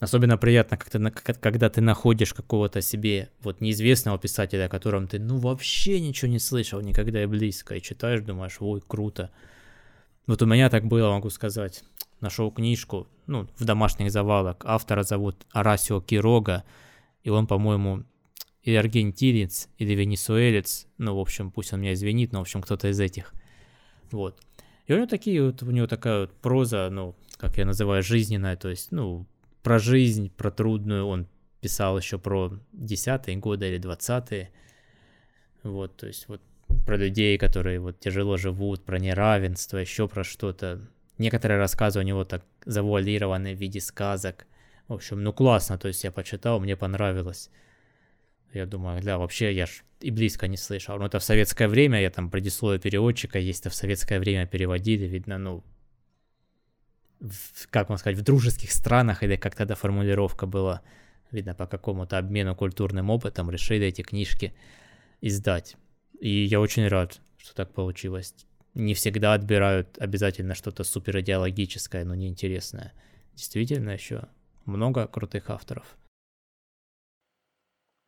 [0.00, 5.38] Особенно приятно, когда, когда ты находишь какого-то себе вот неизвестного писателя, о котором ты ну
[5.38, 9.30] вообще ничего не слышал никогда и близко, и читаешь, думаешь, ой, круто.
[10.28, 11.82] Вот у меня так было, могу сказать.
[12.20, 14.56] Нашел книжку, ну, в домашних завалах.
[14.62, 16.64] Автора зовут Арасио Кирога,
[17.24, 18.04] и он, по-моему,
[18.62, 20.86] или аргентинец, или венесуэлец.
[20.98, 23.32] Ну, в общем, пусть он меня извинит, но, в общем, кто-то из этих.
[24.12, 24.38] Вот.
[24.86, 28.56] И у него такие вот, у него такая вот проза, ну, как я называю, жизненная,
[28.56, 29.26] то есть, ну,
[29.68, 31.26] про жизнь, про трудную он
[31.60, 34.50] писал еще про десятые годы или двадцатые.
[35.62, 36.40] Вот, то есть вот
[36.86, 40.80] про людей, которые вот тяжело живут, про неравенство, еще про что-то.
[41.18, 44.46] Некоторые рассказы у него так завуалированы в виде сказок.
[44.86, 47.50] В общем, ну классно, то есть я почитал, мне понравилось.
[48.54, 50.96] Я думаю, да, вообще я ж и близко не слышал.
[50.96, 55.04] Но это в советское время, я там предисловие переводчика, есть это в советское время переводили,
[55.04, 55.62] видно, ну,
[57.20, 60.82] в, как можно сказать, в дружеских странах, или как тогда формулировка была,
[61.30, 64.54] видно, по какому-то обмену культурным опытом решили эти книжки
[65.20, 65.76] издать.
[66.20, 68.34] И я очень рад, что так получилось.
[68.74, 72.92] Не всегда отбирают обязательно что-то супер идеологическое, но неинтересное.
[73.34, 74.28] Действительно, еще
[74.64, 75.96] много крутых авторов.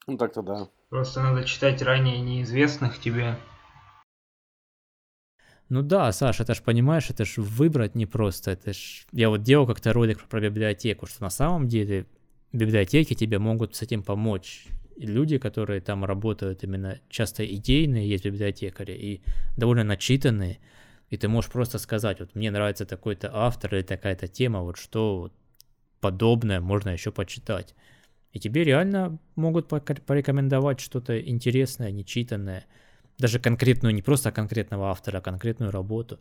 [0.06, 0.68] Ну так-то да.
[0.88, 3.36] Просто надо читать ранее неизвестных тебе
[5.70, 8.50] ну да, Саша, это ж понимаешь, это ж выбрать непросто.
[8.50, 9.06] Это ж...
[9.12, 12.06] Я вот делал как-то ролик про библиотеку, что на самом деле
[12.52, 14.66] библиотеки тебе могут с этим помочь.
[14.96, 19.22] И люди, которые там работают именно часто идейные, есть библиотекари, и
[19.56, 20.58] довольно начитанные,
[21.08, 25.30] и ты можешь просто сказать, вот мне нравится такой-то автор или такая-то тема, вот что
[26.00, 27.76] подобное можно еще почитать.
[28.32, 32.66] И тебе реально могут порекомендовать что-то интересное, нечитанное–
[33.20, 36.18] даже конкретную, не просто конкретного автора, а конкретную работу.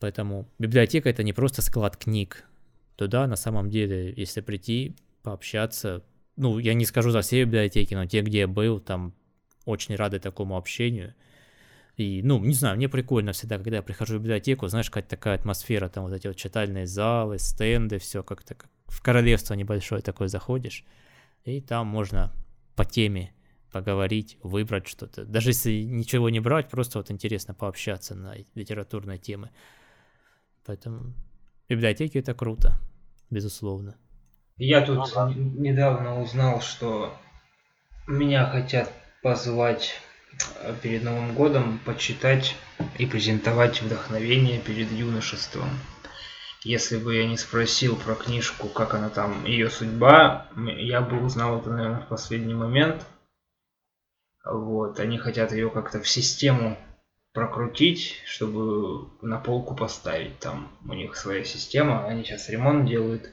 [0.00, 2.44] Поэтому библиотека это не просто склад книг.
[2.96, 6.02] Туда на самом деле, если прийти, пообщаться,
[6.36, 9.14] ну, я не скажу за все библиотеки, но те, где я был, там
[9.64, 11.14] очень рады такому общению.
[11.96, 15.34] И, ну, не знаю, мне прикольно всегда, когда я прихожу в библиотеку, знаешь, какая-то такая
[15.34, 20.28] атмосфера, там вот эти вот читальные залы, стенды, все как-то как в королевство небольшое такое
[20.28, 20.84] заходишь,
[21.44, 22.32] и там можно
[22.76, 23.32] по теме
[23.72, 25.24] поговорить, выбрать что-то.
[25.24, 29.50] Даже если ничего не брать, просто вот интересно пообщаться на литературные темы.
[30.64, 31.14] Поэтому
[31.68, 32.78] библиотеки это круто,
[33.30, 33.96] безусловно.
[34.56, 35.32] Я тут ага.
[35.34, 37.14] недавно узнал, что
[38.06, 38.92] меня хотят
[39.22, 40.00] позвать
[40.62, 42.56] э, перед Новым годом почитать
[42.98, 45.68] и презентовать вдохновение перед юношеством.
[46.64, 51.60] Если бы я не спросил про книжку, как она там, ее судьба, я бы узнал
[51.60, 53.06] это, наверное, в последний момент.
[54.50, 56.78] Вот, они хотят ее как-то в систему
[57.32, 60.38] прокрутить, чтобы на полку поставить.
[60.38, 63.30] Там у них своя система, они сейчас ремонт делают.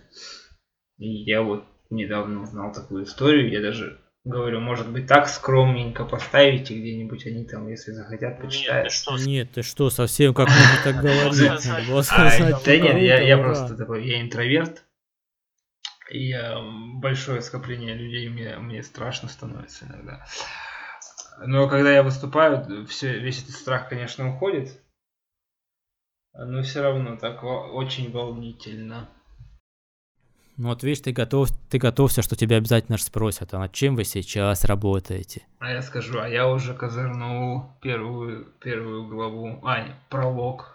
[0.97, 6.77] И я вот недавно узнал такую историю, я даже говорю, может быть, так скромненько поставите
[6.77, 8.85] где-нибудь, они там, если захотят, почитают.
[8.85, 11.51] Нет, ты что, нет, ты что совсем как можно так говорить?
[12.11, 14.83] А, да нет, я просто такой, я интроверт,
[16.11, 16.35] и
[16.95, 20.25] большое скопление людей, мне, мне страшно становится иногда.
[21.39, 24.81] Но когда я выступаю, все, весь этот страх, конечно, уходит,
[26.33, 29.09] но все равно так очень волнительно.
[30.57, 34.05] Ну вот видишь, ты готов, ты готовься, что тебя обязательно спросят, а над чем вы
[34.05, 35.45] сейчас работаете?
[35.59, 40.74] А я скажу, а я уже козырнул первую, первую главу, а, пролог.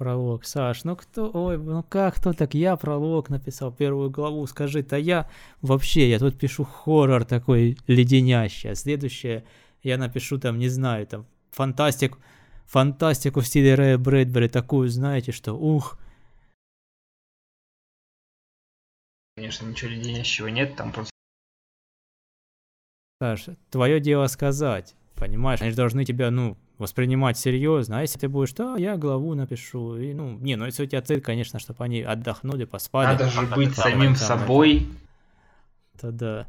[0.00, 4.96] Пролог, Саш, ну кто, ой, ну как кто так, я пролог написал, первую главу, скажи-то
[4.96, 5.28] я
[5.60, 9.44] вообще, я тут пишу хоррор такой леденящий, а следующее
[9.82, 12.16] я напишу там, не знаю, там, фантастик,
[12.64, 15.98] фантастику в стиле Рэя Брэдбери, такую, знаете, что, ух,
[19.36, 21.10] конечно, ничего леденящего нет, там просто...
[23.20, 25.60] Саша, твое дело сказать, понимаешь?
[25.60, 29.96] Они же должны тебя, ну, воспринимать серьезно, а если ты будешь, да, я главу напишу,
[29.96, 33.06] и, ну, не, ну, если у тебя цель, конечно, чтобы они отдохнули, поспали.
[33.06, 34.88] Надо же быть самим собой.
[35.94, 36.48] Это да.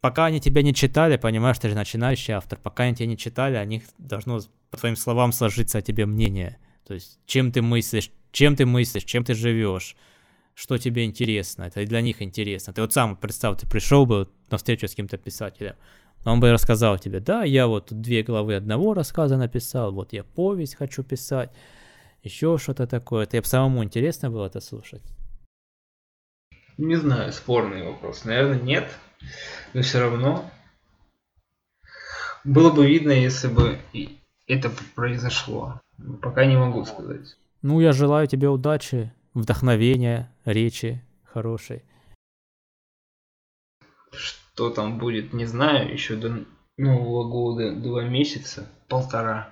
[0.00, 3.54] Пока они тебя не читали, понимаешь, ты же начинающий автор, пока они тебя не читали,
[3.54, 4.40] о них должно,
[4.70, 6.58] по твоим словам, сложиться о тебе мнение.
[6.84, 9.94] То есть, чем ты мыслишь, чем ты мыслишь, чем ты живешь,
[10.54, 12.72] что тебе интересно, это для них интересно.
[12.72, 15.76] Ты вот сам представь, ты пришел бы на встречу с кем-то писателем,
[16.24, 20.76] он бы рассказал тебе, да, я вот две главы одного рассказа написал, вот я повесть
[20.76, 21.50] хочу писать,
[22.22, 23.26] еще что-то такое.
[23.26, 25.02] Тебе самому интересно было это слушать?
[26.78, 28.24] Не знаю, спорный вопрос.
[28.24, 28.88] Наверное, нет.
[29.74, 30.50] Но все равно
[32.44, 33.78] было бы видно, если бы
[34.46, 35.80] это произошло.
[36.20, 37.36] Пока не могу сказать.
[37.62, 41.84] Ну, я желаю тебе удачи, вдохновения, речи хорошей.
[44.54, 45.92] Что там будет, не знаю.
[45.92, 46.44] Еще до
[46.76, 49.50] Нового года два месяца, полтора.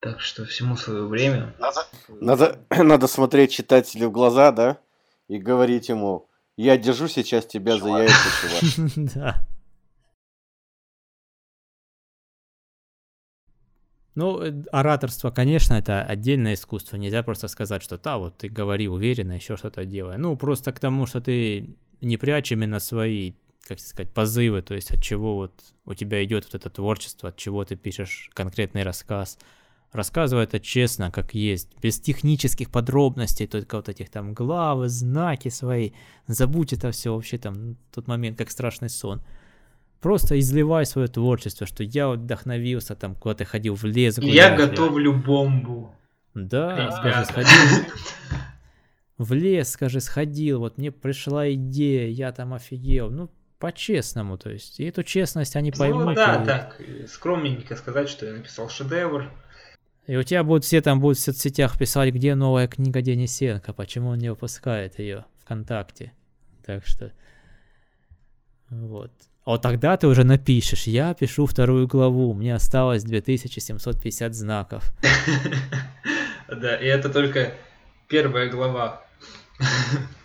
[0.00, 1.54] Так что всему свое время.
[1.58, 4.78] Надо, надо, надо смотреть читателю в глаза, да?
[5.26, 8.90] И говорить ему, я держу сейчас тебя за яйца, чувак.
[9.14, 9.46] Да.
[14.18, 16.96] Ну, э, ораторство, конечно, это отдельное искусство.
[16.96, 20.18] Нельзя просто сказать, что да, вот ты говори уверенно, еще что-то делай.
[20.18, 23.34] Ну, просто к тому, что ты не прячь именно свои,
[23.68, 25.52] как сказать, позывы, то есть от чего вот
[25.84, 29.38] у тебя идет вот это творчество, от чего ты пишешь конкретный рассказ.
[29.92, 35.92] Рассказывай это честно, как есть, без технических подробностей, только вот этих там главы, знаки свои.
[36.26, 39.22] Забудь это все вообще там, тот момент, как страшный сон.
[40.00, 44.18] Просто изливай свое творчество, что я вот вдохновился, там куда-то ходил в лес.
[44.18, 45.94] Я готовлю бомбу.
[46.34, 47.84] Да, скажи, сходил.
[49.16, 53.10] В лес, скажи, сходил, вот мне пришла идея, я там офигел.
[53.10, 53.28] Ну,
[53.58, 54.80] по-честному, то есть.
[54.80, 56.04] И эту честность они ну поймут.
[56.04, 56.46] Ну да, и...
[56.46, 59.30] так, скромненько сказать, что я написал шедевр.
[60.06, 64.10] И у тебя будут все там будут в соцсетях писать, где новая книга Денисенко, почему
[64.10, 66.12] он не выпускает ее ВКонтакте.
[66.64, 67.12] Так что...
[68.70, 69.12] Вот.
[69.44, 74.92] А вот тогда ты уже напишешь, я пишу вторую главу, мне осталось 2750 знаков.
[76.50, 77.52] Да, и это только
[78.08, 79.04] первая глава.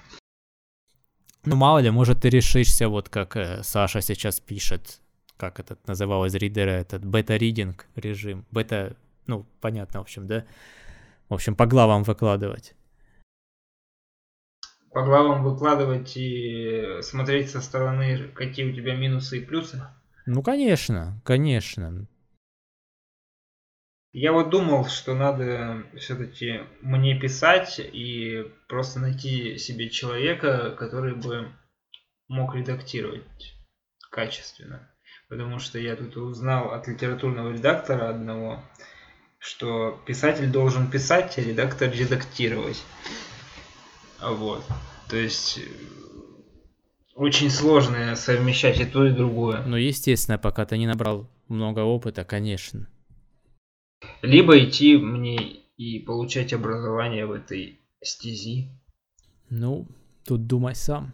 [1.46, 5.00] Ну мало ли, может ты решишься, вот как э, Саша сейчас пишет,
[5.38, 8.46] как этот называлось ридера, этот бета-ридинг режим.
[8.52, 8.96] Бета,
[9.28, 10.46] ну понятно, в общем, да?
[11.30, 12.76] В общем, по главам выкладывать
[14.94, 19.82] по главам выкладывать и смотреть со стороны, какие у тебя минусы и плюсы?
[20.26, 22.06] Ну, конечно, конечно.
[24.14, 31.51] Я вот думал, что надо все-таки мне писать и просто найти себе человека, который бы
[32.28, 33.24] мог редактировать
[34.11, 34.88] качественно.
[35.30, 38.64] Потому что я тут узнал от литературного редактора одного,
[39.39, 42.84] что писатель должен писать, а редактор редактировать.
[44.22, 44.64] Вот.
[45.09, 45.59] То есть
[47.16, 49.64] очень сложно совмещать и то, и другое.
[49.64, 52.88] Ну, естественно, пока ты не набрал много опыта, конечно.
[54.22, 55.38] Либо идти мне
[55.78, 58.70] и получать образование в этой стези.
[59.49, 59.88] Ну,
[60.26, 61.14] тут думай сам.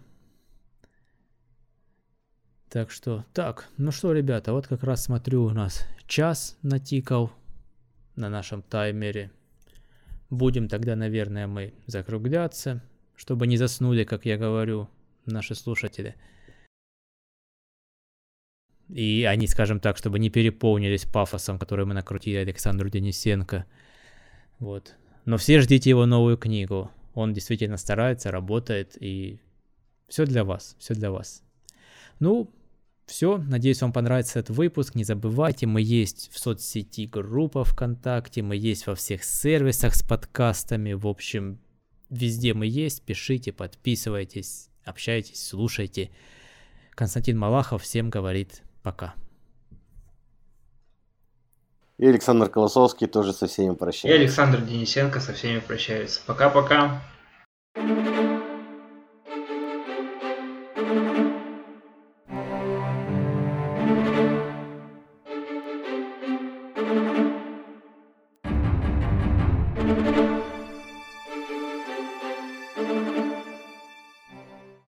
[2.70, 7.32] Так что, так, ну что, ребята, вот как раз смотрю, у нас час натикал
[8.16, 9.32] на нашем таймере.
[10.30, 12.84] Будем тогда, наверное, мы закругляться,
[13.16, 14.88] чтобы не заснули, как я говорю,
[15.26, 16.16] наши слушатели.
[18.90, 23.66] И они, скажем так, чтобы не переполнились пафосом, который мы накрутили Александру Денисенко.
[24.58, 24.96] Вот.
[25.26, 26.90] Но все ждите его новую книгу.
[27.14, 29.40] Он действительно старается, работает, и
[30.08, 31.44] все для вас, все для вас.
[32.20, 32.52] Ну,
[33.06, 34.96] все, надеюсь, вам понравится этот выпуск.
[34.96, 40.94] Не забывайте, мы есть в соцсети группа ВКонтакте, мы есть во всех сервисах с подкастами.
[40.94, 41.60] В общем,
[42.10, 43.04] везде мы есть.
[43.04, 46.10] Пишите, подписывайтесь, общайтесь, слушайте.
[46.92, 49.14] Константин Малахов всем говорит Пока.
[51.98, 54.18] И Александр Колосовский тоже со всеми прощается.
[54.18, 56.22] И Александр Денисенко со всеми прощается.
[56.26, 57.02] Пока-пока.
[57.76, 58.49] thank you